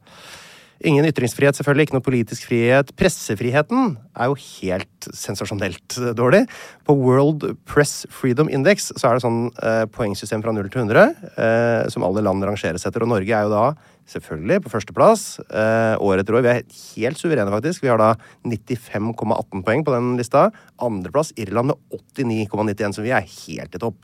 [0.83, 1.87] Ingen ytringsfrihet, selvfølgelig.
[1.87, 2.89] Ikke noe politisk frihet.
[2.99, 6.41] Pressefriheten er jo helt sensasjonelt dårlig.
[6.83, 11.05] På World Press Freedom Index så er det sånn eh, poengsystem fra 0 til 100
[11.39, 13.05] eh, som alle land rangeres etter.
[13.05, 13.65] Og Norge er jo da
[14.11, 16.43] selvfølgelig på førsteplass eh, år etter år.
[16.43, 17.85] Vi er helt suverene, faktisk.
[17.85, 18.13] Vi har da
[18.43, 20.49] 95,18 poeng på den lista.
[20.83, 24.03] Andreplass Irland med 89,91, så vi er helt i topp.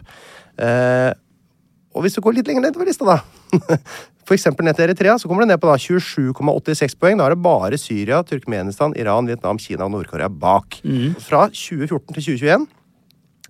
[0.63, 1.11] Eh,
[1.91, 3.19] og hvis du går litt lenger nedover lista, da,
[4.35, 7.19] eksempel ned til Eritrea, så kommer det ned på 27,86 poeng.
[7.19, 10.81] Da er det bare Syria, Turkmenistan, Iran, Vietnam, Kina og Nord-Korea bak.
[11.23, 12.67] Fra 2014 til 2021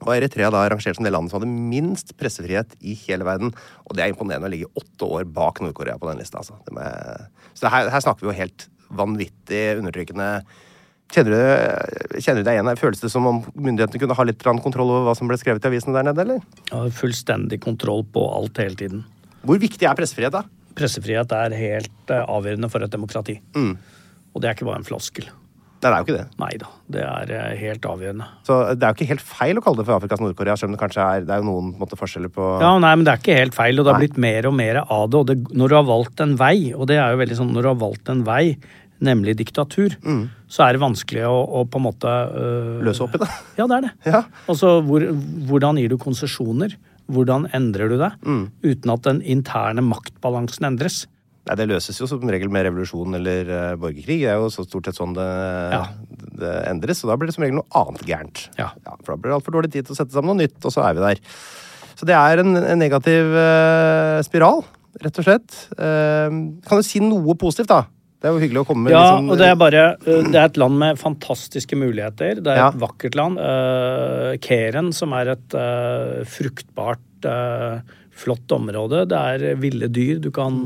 [0.05, 3.51] var Eritrea da rangert som det landet som hadde minst pressefrihet i hele verden.
[3.87, 6.39] Og det er imponerende å ligge åtte år bak Nord-Korea på den lista.
[6.39, 6.55] Altså.
[6.65, 10.31] Det med, så her, her snakker vi jo helt vanvittig undertrykkende
[11.09, 12.67] Kjenner du, kjenner du deg igjen?
[12.77, 15.69] Føles det som om myndighetene kunne ha litt kontroll over hva som ble skrevet i
[15.71, 16.43] avisene der nede, eller?
[16.69, 19.01] Har fullstendig kontroll på alt hele tiden.
[19.41, 20.43] Hvor viktig er pressefrihet, da?
[20.77, 23.39] Pressefrihet er helt eh, avgjørende for et demokrati.
[23.55, 25.29] Og det er ikke bare en floskel.
[25.79, 26.39] Nei, det er jo ikke det.
[26.41, 28.25] Nei da, det er eh, helt avgjørende.
[28.43, 30.75] Så det er jo ikke helt feil å kalle det for Afrikas Nord-Korea, selv om
[30.75, 33.37] det kanskje er, det er noen måte, forskjeller på Ja, nei, men det er ikke
[33.37, 34.09] helt feil, og det har Nei.
[34.09, 35.21] blitt mer og mer av det.
[35.21, 37.63] Og det, når du har valgt en vei, og det er jo veldig sånn når
[37.63, 38.43] du har valgt en vei,
[39.07, 39.95] nemlig diktatur,
[40.51, 43.29] så er det vanskelig å, å på en måte øh, Løse opp i det.
[43.55, 43.91] Ja, det er det.
[44.17, 44.25] Ja.
[44.51, 45.05] Altså, hvor,
[45.47, 46.75] hvordan gir du konsesjoner?
[47.09, 48.11] Hvordan endrer du det?
[48.25, 48.43] Mm.
[48.65, 51.03] Uten at den interne maktbalansen endres.
[51.49, 54.19] Nei, Det løses jo som regel med revolusjon eller uh, borgerkrig.
[54.21, 55.27] Det er jo så stort sett sånn det,
[55.73, 55.83] Ja.
[56.41, 57.01] det endres.
[57.03, 58.43] Og da blir det som regel noe annet gærent.
[58.59, 58.69] Ja.
[59.03, 60.85] for da blir det altfor dårlig tid til å sette sammen noe nytt, og så
[60.85, 61.23] er vi der.
[61.99, 64.61] Så det er en, en negativ uh, spiral,
[65.01, 65.57] rett og slett.
[65.73, 66.29] Uh,
[66.69, 67.81] kan du si noe positivt, da?
[68.19, 70.35] Det er jo hyggelig å komme med Ja, sånn og det er bare øh, Det
[70.35, 72.41] er et land med fantastiske muligheter.
[72.43, 72.67] Det er Ja.
[72.73, 73.39] et vakkert land.
[73.39, 77.79] Uh, Keren, som er et uh, fruktbart, uh,
[78.11, 79.05] flott område.
[79.07, 80.19] Det er ville dyr.
[80.19, 80.65] Du kan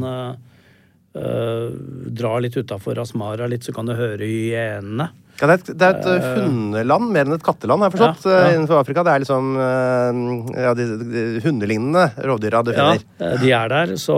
[1.13, 5.11] dra litt utafor Asmara litt, så kan du høre hyenene.
[5.37, 7.97] Ja, det er et, det er et eh, hundeland mer enn et katteland, har jeg
[7.99, 8.25] forstått.
[8.25, 8.47] Ja, ja.
[8.47, 9.03] eh, Innenfor Afrika.
[9.05, 13.01] Det er liksom eh, ja, de, de hundelignende rovdyra du finner.
[13.21, 14.17] Ja, de er der, så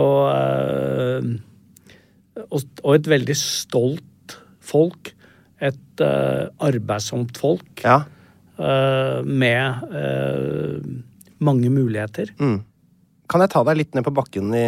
[2.50, 5.12] og, et veldig stolt folk.
[5.62, 7.84] Et uh, arbeidsomt folk.
[7.84, 8.02] Ja.
[8.58, 10.80] uh, med uh,
[11.44, 12.32] mange muligheter.
[13.26, 14.66] Kan jeg ta deg litt ned på bakken i,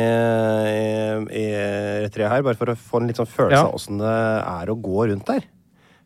[1.31, 3.69] i, i her, bare for å få en litt sånn følelse Ja.
[3.69, 5.47] av åssen det er å gå rundt der?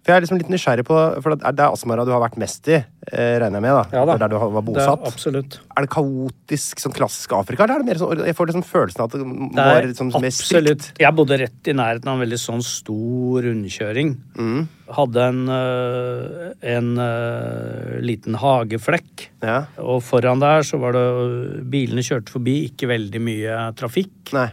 [0.02, 2.66] For jeg er liksom litt nysgjerrig på For det er, Asmara du har vært mest
[2.66, 3.76] i, eh, regner jeg med?
[3.76, 3.84] da.
[3.94, 4.16] Ja da.
[4.16, 5.58] Er der du var var Det er bosatt.
[5.76, 9.04] Er det kaotisk, sånn klassisk Afrika, eller er det mer sånn Jeg får liksom følelsen
[9.04, 9.22] av at det
[9.54, 10.90] Det er liksom mer strikt.
[10.98, 14.12] Jeg bodde rett i nærheten av en veldig sånn stor rundkjøring.
[14.34, 14.60] Mm.
[14.92, 19.28] Hadde en, øh, en øh, liten hageflekk.
[19.40, 19.66] Ja.
[19.78, 24.34] Og foran der så var det Bilene kjørte forbi, ikke veldig mye trafikk.
[24.34, 24.48] Nei.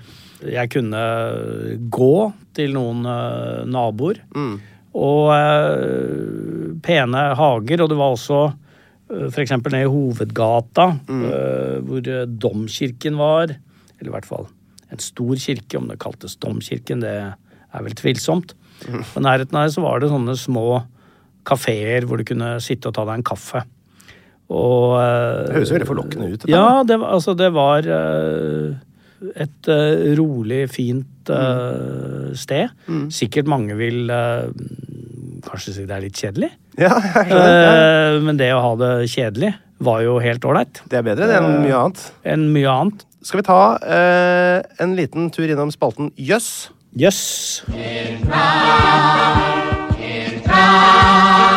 [0.45, 0.99] Jeg kunne
[1.91, 3.01] gå til noen
[3.67, 4.21] naboer.
[4.31, 4.59] Mm.
[4.93, 7.83] Og øh, pene hager.
[7.83, 8.39] Og det var også
[9.09, 9.33] f.eks.
[9.35, 11.23] for eksempel nede i hovedgata, Mm.
[11.25, 13.43] øh, hvor domkirken var.
[13.99, 14.45] Eller i hvert fall
[14.91, 15.77] en stor kirke.
[15.77, 17.15] Om det kaltes domkirken, det
[17.73, 18.55] er vel tvilsomt.
[18.87, 19.03] Mm.
[19.13, 20.81] På nærheten her så var det sånne små
[21.45, 23.61] kafeer hvor du kunne sitte og ta deg en kaffe.
[24.49, 24.95] Og
[25.45, 26.39] Det høres veldig forlokkende ut.
[26.41, 26.49] dette.
[26.53, 28.71] ja, det, altså, det var eh,
[29.35, 32.71] et uh, rolig, fint eh, sted.
[33.13, 34.49] Sikkert mange vil uh,
[35.45, 36.51] kanskje si det er litt kjedelig.
[36.79, 37.67] Ja, jeg skjønner.
[37.67, 38.19] Ja.
[38.23, 39.53] Men det å ha det kjedelig
[39.83, 42.01] var jo helt ålreit Det er bedre det enn mye annet.
[42.27, 43.05] enn mye annet.
[43.23, 43.61] Skal vi ta
[44.79, 46.69] en liten tur innom spalten Jøss?
[46.95, 47.63] Jøss.
[50.49, 51.48] I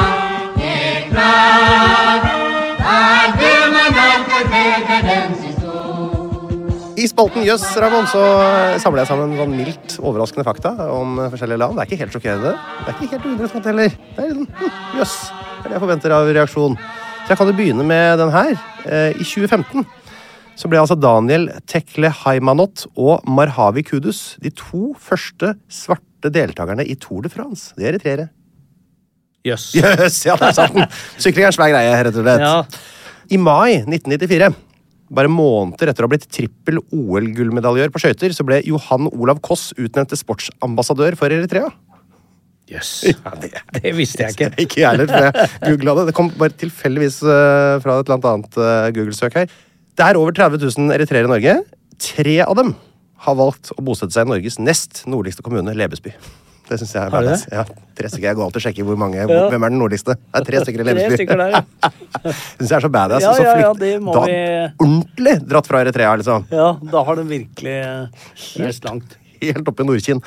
[7.12, 8.20] spalten Jøss, Ramon, så
[8.80, 11.76] samler jeg sammen sånn mildt overraskende fakta om forskjellige land.
[11.76, 12.52] Det er ikke helt sjokkerende.
[12.56, 13.96] Det er ikke helt uinteressant heller.
[14.16, 15.16] Det er sånn hm, jøss.
[15.32, 16.78] Det er det jeg forventer av reaksjon.
[17.22, 18.54] Så jeg kan jo begynne med den her.
[18.86, 19.84] Eh, I 2015
[20.62, 26.96] så ble altså Daniel Tekle Haimanot og Marhavi Kudus de to første svarte deltakerne i
[27.00, 27.72] Tour de France.
[27.76, 28.28] De er eritreere.
[29.46, 29.72] Jøss.
[29.74, 30.86] Jøss, ja, der satt den!
[31.22, 32.44] Sykling er en svær greie, rett og slett.
[32.44, 32.84] Ja.
[33.32, 34.52] I mai 1994,
[35.12, 39.70] bare måneder etter å ha blitt trippel OL-gullmedaljør på skøyter, så ble Johan Olav Koss
[39.76, 41.70] utnevnt til sportsambassadør for Eritrea.
[42.72, 42.92] Jøss.
[43.12, 44.50] Ja, det, Det visste jeg ikke.
[44.64, 46.06] ikke jeg heller, for jeg googla det.
[46.10, 49.58] Det kom bare tilfeldigvis eh, fra et eller annet eh, Google-søk her.
[49.92, 51.58] Det er over 30 000 eritreere i Norge.
[52.02, 52.72] Tre av dem
[53.22, 56.14] har valgt å bosette seg i Norges nest nordligste kommune, Lebesby.
[56.72, 57.42] Det synes jeg er badass.
[57.52, 57.62] Ja,
[57.98, 58.24] tre stykker.
[58.30, 60.14] Jeg går alltid og sjekker hvor mange, hvem er den nordligste.
[60.16, 61.18] Det er tre stykker i Tre Lebesby.
[61.20, 61.90] stykker der, ja.
[62.56, 63.26] synes jeg er så badass.
[63.26, 66.46] Ja, ja, ja, det må da, vi- Ordentlig dratt fra Eritrea, liksom.
[66.54, 68.30] Ja, da har den virkelig eh,
[68.64, 69.18] reist langt.
[69.42, 70.24] Helt oppe i Nordkinn.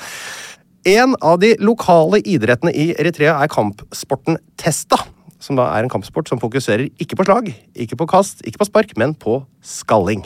[0.85, 5.01] En av de lokale idrettene i Eritrea er kampsporten testa.
[5.41, 8.69] Som da er en kampsport som fokuserer ikke på slag, ikke på kast, ikke på
[8.69, 10.21] spark, men på skalling.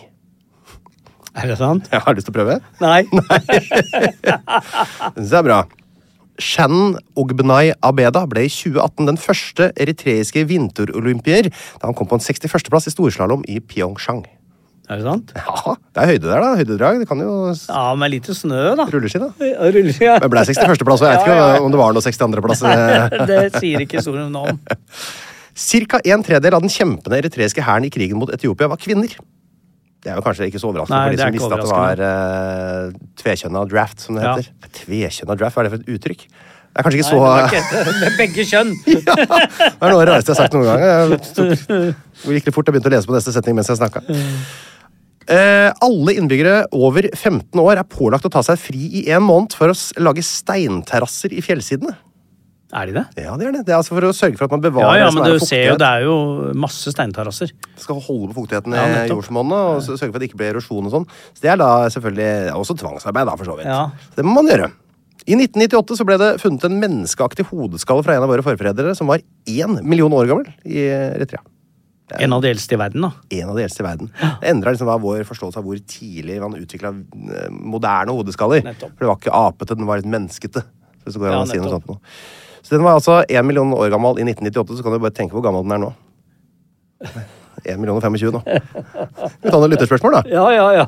[1.39, 1.88] Er det sant?
[1.93, 2.55] Jeg har lyst til å prøve.
[2.82, 3.03] Nei.
[3.07, 4.39] Det
[5.15, 5.59] synes jeg er bra.
[6.40, 12.24] Shannon Ogbenai Abeda ble i 2018 den første eritreiske vinterolympier da han kom på en
[12.24, 14.24] 61.-plass i storslalåm i Pyeongchang.
[14.90, 15.32] Er det sant?
[15.38, 16.48] Ja, det er høyde der, da.
[16.58, 17.00] Høydedrag.
[17.04, 18.88] Det kan jo Ja, med lite snø, da.
[18.90, 19.28] rulleski, da.
[19.46, 20.16] Ja, Rulleski, ja.
[20.24, 21.60] Men ble 61.-plass, og jeg vet ikke Ja, ja.
[21.62, 22.64] om det var noe 62.-plass.
[23.30, 24.64] Det sier ikke historien noe om.
[25.70, 29.14] Cirka en tredjedel av den kjempende eritreiske hæren i krigen mot Etiopia var kvinner.
[30.00, 32.02] Det er jo kanskje ikke så overraskende Nei, for de som visste at det var
[32.06, 34.36] uh, tvekjønna draft, som det Ja.
[34.38, 34.70] heter.
[34.80, 36.24] Tvekjønna draft, hva er det for et uttrykk?
[36.70, 38.72] Det er kanskje ikke Nei, så det var ikke med begge kjønn.
[39.10, 40.80] ja, Det er noe av det rareste jeg har sagt noen gang.
[42.30, 44.04] Jeg gikk litt fort, og begynte å lese på neste setning mens jeg snakka.
[45.30, 49.54] Eh, alle innbyggere over 15 år er pålagt å ta seg fri i en måned
[49.58, 51.93] for å lage steinterrasser i fjellsidene.
[52.70, 53.03] Er de det?
[53.17, 53.63] Ja, det er det.
[53.65, 55.32] Det er altså for å sørge for at man Ja, bevarer ja, det som men
[55.32, 56.17] du av ser jo, det er jo
[56.53, 57.53] masse steinterrasser.
[57.82, 60.86] skal holde på fuktigheten i ja, jordsmonnet og sørge for at det ikke blir erosjon
[60.86, 61.07] og sånn.
[61.34, 63.72] Så det er da selvfølgelig også tvangsarbeid, da, for så vidt.
[63.72, 63.88] Ja.
[64.13, 64.70] Så det må man gjøre.
[65.30, 69.09] I 1998 så ble det funnet en menneskeaktig hodeskalle fra en av våre forfedre som
[69.09, 71.41] var én million år gammel i Eritrea.
[72.17, 73.11] En av de eldste i verden, da.
[73.38, 74.07] En av de eldste i verden.
[74.17, 76.89] Det endra liksom vår forståelse av hvor tidlig man utvikla
[77.53, 78.63] moderne hodeskaller.
[78.65, 78.95] Nettopp.
[78.95, 80.63] For det var ikke apete, den var litt menneskete.
[81.03, 81.99] Hvis det går an Ja, å si noe sånt nå.
[82.70, 85.34] Så den var altså én million år gammel i 1998, så kan du bare tenke
[85.34, 85.93] hvor gammel den er nå.
[87.65, 88.41] 1 million og 25 nå.
[88.45, 90.22] Vi tar noen lytterspørsmål, da.
[90.30, 90.86] Ja, ja, ja.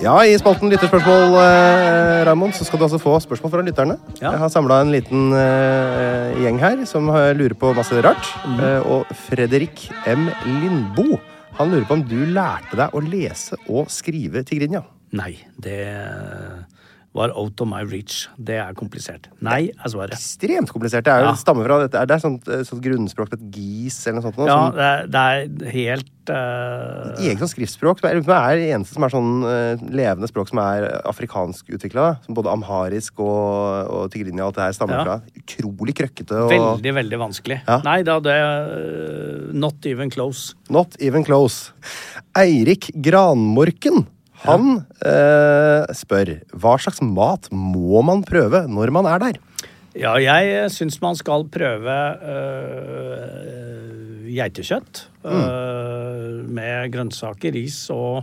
[0.00, 3.98] Ja, I spalten lytterspørsmål, eh, Raymond, så skal du altså få spørsmål fra lytterne.
[4.22, 4.30] Ja.
[4.30, 8.30] Jeg har samla en liten eh, gjeng her som lurer på masse rart.
[8.48, 8.62] Mm.
[8.64, 10.30] Eh, og Fredrik M.
[10.46, 11.20] Lindbo
[11.58, 14.80] han lurer på om du lærte deg å lese og skrive tigrinja.
[15.12, 15.84] Nei, det
[17.20, 18.24] var out of my reach.
[18.40, 19.28] Det er komplisert.
[19.44, 20.16] Nei, er svaret.
[20.16, 21.04] Ekstremt komplisert.
[21.06, 21.36] Det er jo Ja.
[21.38, 24.38] stammer fra dette, er det sånt, eh, sånt grunnspråk, et gis eller noe sånt?
[24.40, 28.00] Noe, Ja, som- det er, det er helt eh, Eget sånn skriftspråk.
[28.00, 32.22] Det er det er eneste som er sånn uh, levende språk som er afrikansk utvikla.
[32.24, 35.04] Som både amharisk og, og tigrinja og alt det her stammer Ja.
[35.04, 35.16] fra.
[35.40, 37.60] Utrolig krøkkete og Veldig, veldig vanskelig.
[37.66, 37.80] Ja.
[37.82, 40.54] Nei da, det er Not even close.
[40.70, 41.72] Not even close.
[42.36, 44.06] Eirik Granmorken.
[44.46, 49.40] Han eh, spør hva slags mat må man prøve når man er der?
[49.98, 51.96] Ja, jeg syns man skal prøve
[52.34, 53.40] øh,
[54.30, 55.08] geitekjøtt.
[55.24, 58.22] øh, med grønnsaker, ris og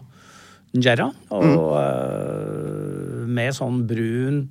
[0.74, 1.12] njerra.
[1.30, 4.42] Og øh, med sånn brun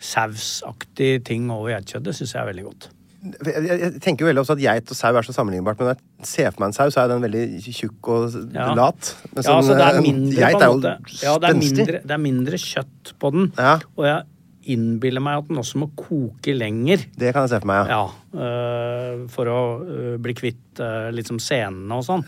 [0.00, 2.88] sausaktig ting over geitekjøttet syns jeg er veldig godt.
[3.24, 6.28] Jeg, tenker jo veldig også at Geit og sau er så sammenlignbart, men når jeg
[6.28, 8.66] ser for meg en sau, så er den veldig tjukk og Ja.
[8.76, 9.14] lat.
[9.32, 10.76] Men Ja, sånn, altså det er eh, mindre geit er jo.
[11.22, 13.52] Ja, det er mindre, det er mindre kjøtt på den.
[13.56, 13.78] Ja.
[13.96, 14.22] Og jeg
[14.74, 17.04] innbiller meg at den også må koke lenger.
[17.16, 18.04] Det kan jeg se for meg, ja.
[18.04, 22.24] Ja, øh, for å øh, bli kvitt øh, liksom senene og sånn.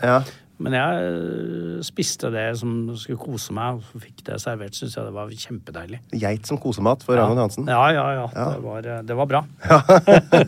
[0.57, 0.63] Ja.
[0.63, 4.73] Men jeg øh, spiste det som skulle kose meg, og fikk det servert.
[4.77, 6.01] Syns jeg det var kjempedeilig.
[6.17, 7.69] Geit som kosemat for Raymond Hansen.
[7.69, 8.25] Ja, ja, ja.
[8.33, 9.43] Det, var, øh, det var bra.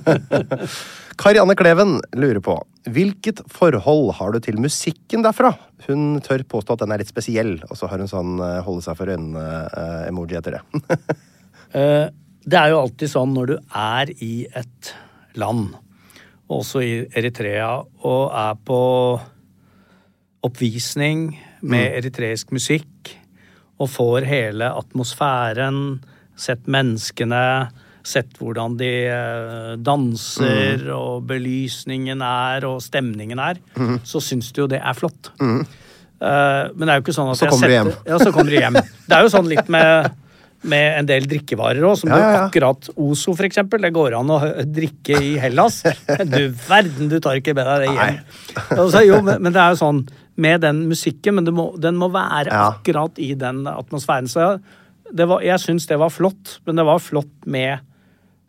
[1.19, 2.57] Karianne Kleven lurer på
[2.89, 5.51] hvilket forhold har du til musikken derfra?
[5.87, 8.85] Hun tør påstå at den er litt spesiell, og så har hun sånn eh, holde
[8.85, 10.63] seg for øynene-emoji etter det.
[11.69, 12.07] Eh,
[12.49, 14.87] det er jo alltid sånn når du er i et
[15.37, 15.75] land,
[16.49, 17.67] også i Eritrea,
[18.09, 18.79] og er på
[20.45, 23.15] oppvisning med eritreisk musikk,
[23.79, 25.99] og får hele atmosfæren,
[26.39, 27.69] sett menneskene,
[28.09, 28.91] sett hvordan de
[29.83, 33.59] danser danser, og belysningen er, og stemningen er,
[34.07, 35.31] så syns du jo det er flott.
[35.39, 37.91] Eh, men det er jo ikke sånn at Så kommer du hjem.
[38.07, 38.79] Ja, så kommer du hjem.
[38.79, 40.09] Det er jo sånn litt med
[40.67, 42.39] med en del drikkevarer òg, som Ja, ja, ja.
[42.49, 43.79] akkurat Ozo, for eksempel.
[43.79, 45.81] Det går an å drikke i Hellas.
[46.19, 48.17] Du verden, du tar ikke med deg det hjem.
[48.75, 50.01] Altså, jo, men, men det er jo sånn
[50.39, 52.69] med den musikken, men må, den må være Ja.
[52.73, 54.27] akkurat i den atmosfæren.
[54.31, 54.61] Så jeg,
[55.13, 57.79] det var, jeg syns det var flott, men det var flott med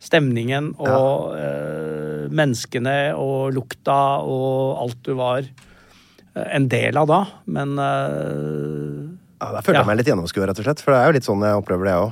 [0.01, 7.19] stemningen og eh, menneskene og lukta og alt du var eh, en del av da.
[7.45, 9.81] Men eh, Ja, Der følte Ja.
[9.81, 10.81] jeg meg litt gjennomskua, rett og slett.
[10.85, 12.11] For det er jo litt sånn jeg opplever det òg.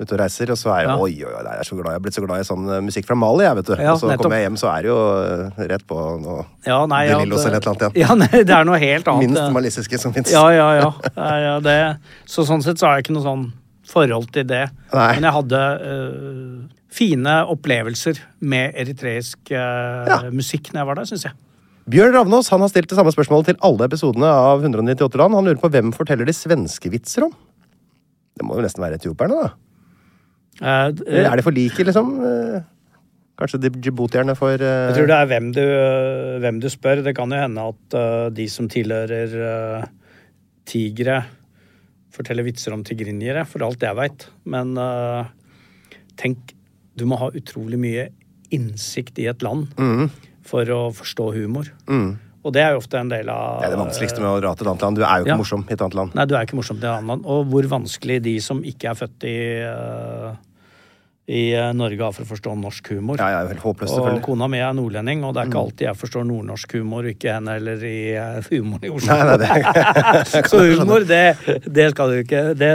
[0.00, 0.96] Ute og reiser, og så er jeg Ja.
[0.96, 1.90] oi, oi, oi, jeg er så glad.
[1.92, 3.74] Jeg har blitt så glad i sånn eh, musikk fra Mali, jeg, vet du.
[3.76, 6.78] Ja, og så kommer jeg hjem, så er det jo eh, rett på noe Ja,
[6.88, 9.28] nei, De Lillos eller et eller annet, Ja, nei, det er noe helt annet.
[9.28, 10.32] minst malissiske som fins.
[10.32, 10.90] Ja, ja, ja.
[11.16, 11.76] ja, ja det,
[12.24, 13.44] så sånn sett så har jeg ikke noe sånn
[13.90, 14.64] forhold til det.
[14.94, 15.08] Nei.
[15.18, 16.56] Men jeg hadde øh,
[16.94, 21.36] fine opplevelser med eritreisk øh, musikk når jeg var der, syns jeg.
[21.90, 25.34] Bjørn Ravnås han har stilt det samme spørsmålet til alle episodene av 198 land.
[25.34, 27.32] Han lurer på hvem forteller de svenske vitser om?
[28.38, 29.50] Det må jo nesten være etioperne, da.
[30.60, 32.12] Eller er det for like, liksom?
[32.20, 32.60] Eh,
[33.40, 34.70] Kanskje de djiboutierne for uh...
[34.90, 35.62] Jeg tror det er hvem du,
[36.42, 37.00] hvem du spør.
[37.06, 39.86] Det kan jo hende at uh, de som tilhører uh,
[40.68, 41.22] tigre,
[42.12, 44.26] forteller vitser om tigrinjere, for alt jeg veit.
[44.44, 44.74] Men
[46.20, 46.52] tenk,
[46.98, 48.08] du må ha utrolig mye
[48.52, 50.10] innsikt i et land mm.
[50.44, 51.70] for å forstå humor.
[52.40, 54.52] Og det er jo ofte en del av Det er det vanskeligste med å dra
[54.58, 54.98] til et annet land.
[54.98, 55.40] Du er jo ikke Ja.
[55.40, 56.14] morsom i et annet land.
[56.18, 57.26] Nei, du er ikke morsom til et annet land.
[57.30, 59.38] Og hvor vanskelig de som ikke er født i,
[61.30, 63.20] i øh, Norge har for å forstå norsk humor.
[63.20, 65.66] Ja, ja, helt håpløst, Og kona mi er nordlending, og det er ikke Mm.
[65.68, 69.14] alltid jeg forstår nordnorsk humor, ikke henne heller i eh, humoren i Oslo.
[69.14, 71.20] Nei, nei, det- Så humor, det,
[71.70, 72.72] det skal du ikke Det,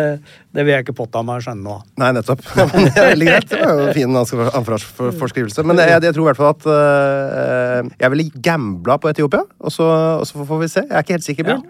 [0.55, 1.75] det vil jeg ikke påta meg å skjønne nå.
[1.99, 2.45] Nei, nettopp.
[2.55, 3.49] Men det er veldig greit.
[3.51, 5.65] Det var jo en fin ansvar- ansvarsforskrivelse.
[5.67, 9.71] Men jeg, jeg tror i hvert fall at øh, jeg ville gambla på Etiopia, og
[9.75, 9.89] så,
[10.21, 10.85] og så får vi se.
[10.87, 11.67] Jeg er ikke helt sikker, Bjørn.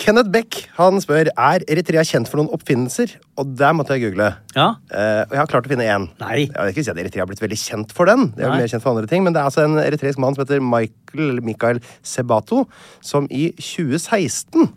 [0.00, 3.14] Kenneth Beck han spør er Eritrea kjent for noen oppfinnelser.
[3.40, 4.30] Og der måtte jeg google.
[4.54, 4.70] Ja.
[4.90, 6.08] Uh, og jeg har klart å finne én.
[6.22, 6.38] Nei.
[6.46, 8.30] Jeg vil ikke si at Eritrea har blitt veldig kjent for den.
[8.34, 10.36] Det er jo mer kjent for andre ting Men det er altså en eritreisk mann
[10.36, 12.64] som heter Michael, Mikael Sebato,
[13.04, 14.68] som i 2016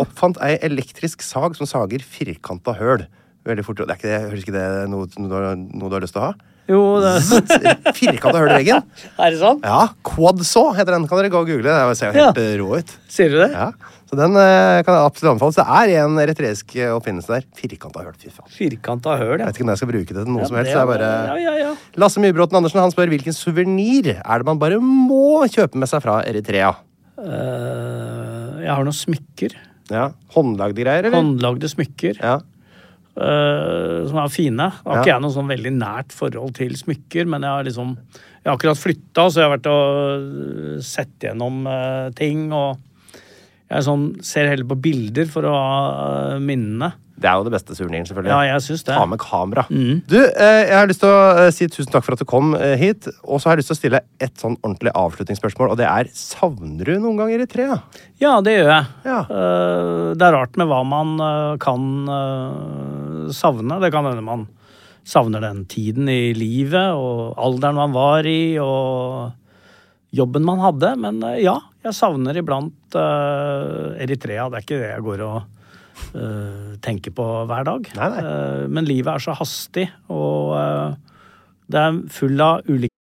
[0.00, 3.06] oppfant ei elektrisk sag som sager firkanta høl.
[3.46, 3.82] Veldig fort.
[3.82, 6.30] Det er ikke det, høres ikke det noe, noe, noe du har lyst til å
[6.30, 6.54] ha?
[6.66, 7.12] Jo, det
[7.94, 8.86] Firkanta hull i veggen.
[9.22, 9.60] Er det sånn?
[9.62, 11.04] Ja, Quadsaw heter den.
[11.06, 11.70] Kan dere gå og google?
[11.70, 12.54] Det ser jo helt ja.
[12.58, 12.96] rå ut.
[13.12, 13.50] Sier du det?
[13.54, 13.68] Ja,
[14.10, 15.60] Så den eh, kan jeg absolutt anbefales.
[15.60, 17.46] Det er en eritreisk eh, oppfinnelse der.
[17.58, 18.16] Firkanta høl.
[18.18, 18.50] Fy faen.
[18.56, 19.50] Firkanta høl, Jeg ja.
[19.50, 20.72] vet ikke om jeg skal bruke det til noe Ja, som helst.
[20.72, 21.12] Det er bare...
[21.30, 21.70] Ja, ja, ja.
[22.02, 26.02] Lasse Mybråten Andersen han spør hvilken suvenir er det man bare må kjøpe med seg
[26.02, 26.74] fra Eritrea.
[27.16, 29.54] Uh, jeg har noen smykker.
[29.94, 31.14] Ja, Håndlagde greier, eller?
[31.14, 32.18] Håndlagde smykker.
[32.18, 32.40] Ja.
[33.16, 34.68] Eh, som er fine.
[34.70, 37.96] Jeg har ikke jeg noe sånn veldig nært forhold til smykker, men jeg har liksom
[37.96, 42.76] Jeg har akkurat flytta, så jeg har vært og sett gjennom eh, ting, og
[43.66, 45.80] jeg er sånn, ser heller på bilder for å ha
[46.36, 46.92] eh, minnene.
[47.16, 48.28] Det er jo det beste suveniren, selvfølgelig.
[48.28, 48.94] Ja, jeg synes det.
[48.94, 49.64] Ta med kamera.
[49.72, 50.02] Mm.
[50.04, 52.52] Du, eh, jeg har lyst til å eh, si tusen takk for at du kom
[52.58, 53.08] eh, hit.
[53.24, 56.10] Og så har jeg lyst til å stille et sånn ordentlig avslutningsspørsmål, og det er
[56.12, 57.78] savner du noen gang Eritrea?
[58.20, 58.90] Ja, det gjør jeg.
[59.08, 59.20] Ja.
[59.24, 61.88] Eh, det er rart med hva man eh, kan
[62.18, 63.80] eh, savne.
[63.82, 64.46] Det kan hende man
[65.06, 69.30] savner den tiden i livet og alderen man var i og
[70.16, 70.94] jobben man hadde.
[71.02, 74.48] Men eh, ja, jeg savner iblant uh, Eritrea.
[74.50, 75.38] Det er ikke det jeg går og
[76.16, 77.92] uh, tenker på hver dag.
[77.98, 78.26] Nei, nei.
[78.26, 80.54] Uh, men livet er så hastig, og
[81.70, 82.94] det er full av ulike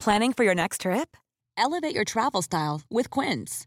[0.00, 1.14] Planning for your next trip?
[1.58, 3.66] Elevate your travel style with Quince.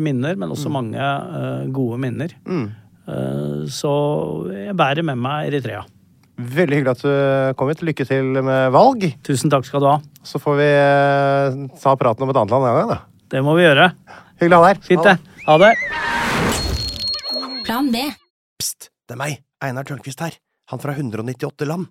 [0.00, 2.32] Minner, men også mange eh, gode minner.
[2.48, 3.92] Eh, så
[4.54, 5.82] jeg bærer med meg Eritrea.
[6.42, 7.82] Veldig hyggelig at du kom hit.
[7.84, 9.04] Lykke til med valg.
[9.26, 9.98] Tusen takk skal du ha.
[10.24, 13.00] Så får vi eh, ta praten om et annet land en gang, da.
[13.32, 13.90] Det må vi gjøre.
[14.40, 14.86] Hyggelig å ha deg her.
[14.88, 15.16] Fint, det.
[15.46, 15.72] Ha det.
[17.66, 18.06] Plan B.
[18.62, 20.38] Pst, det er meg, Einar Tørnquist her.
[20.72, 21.90] Han fra 198 land.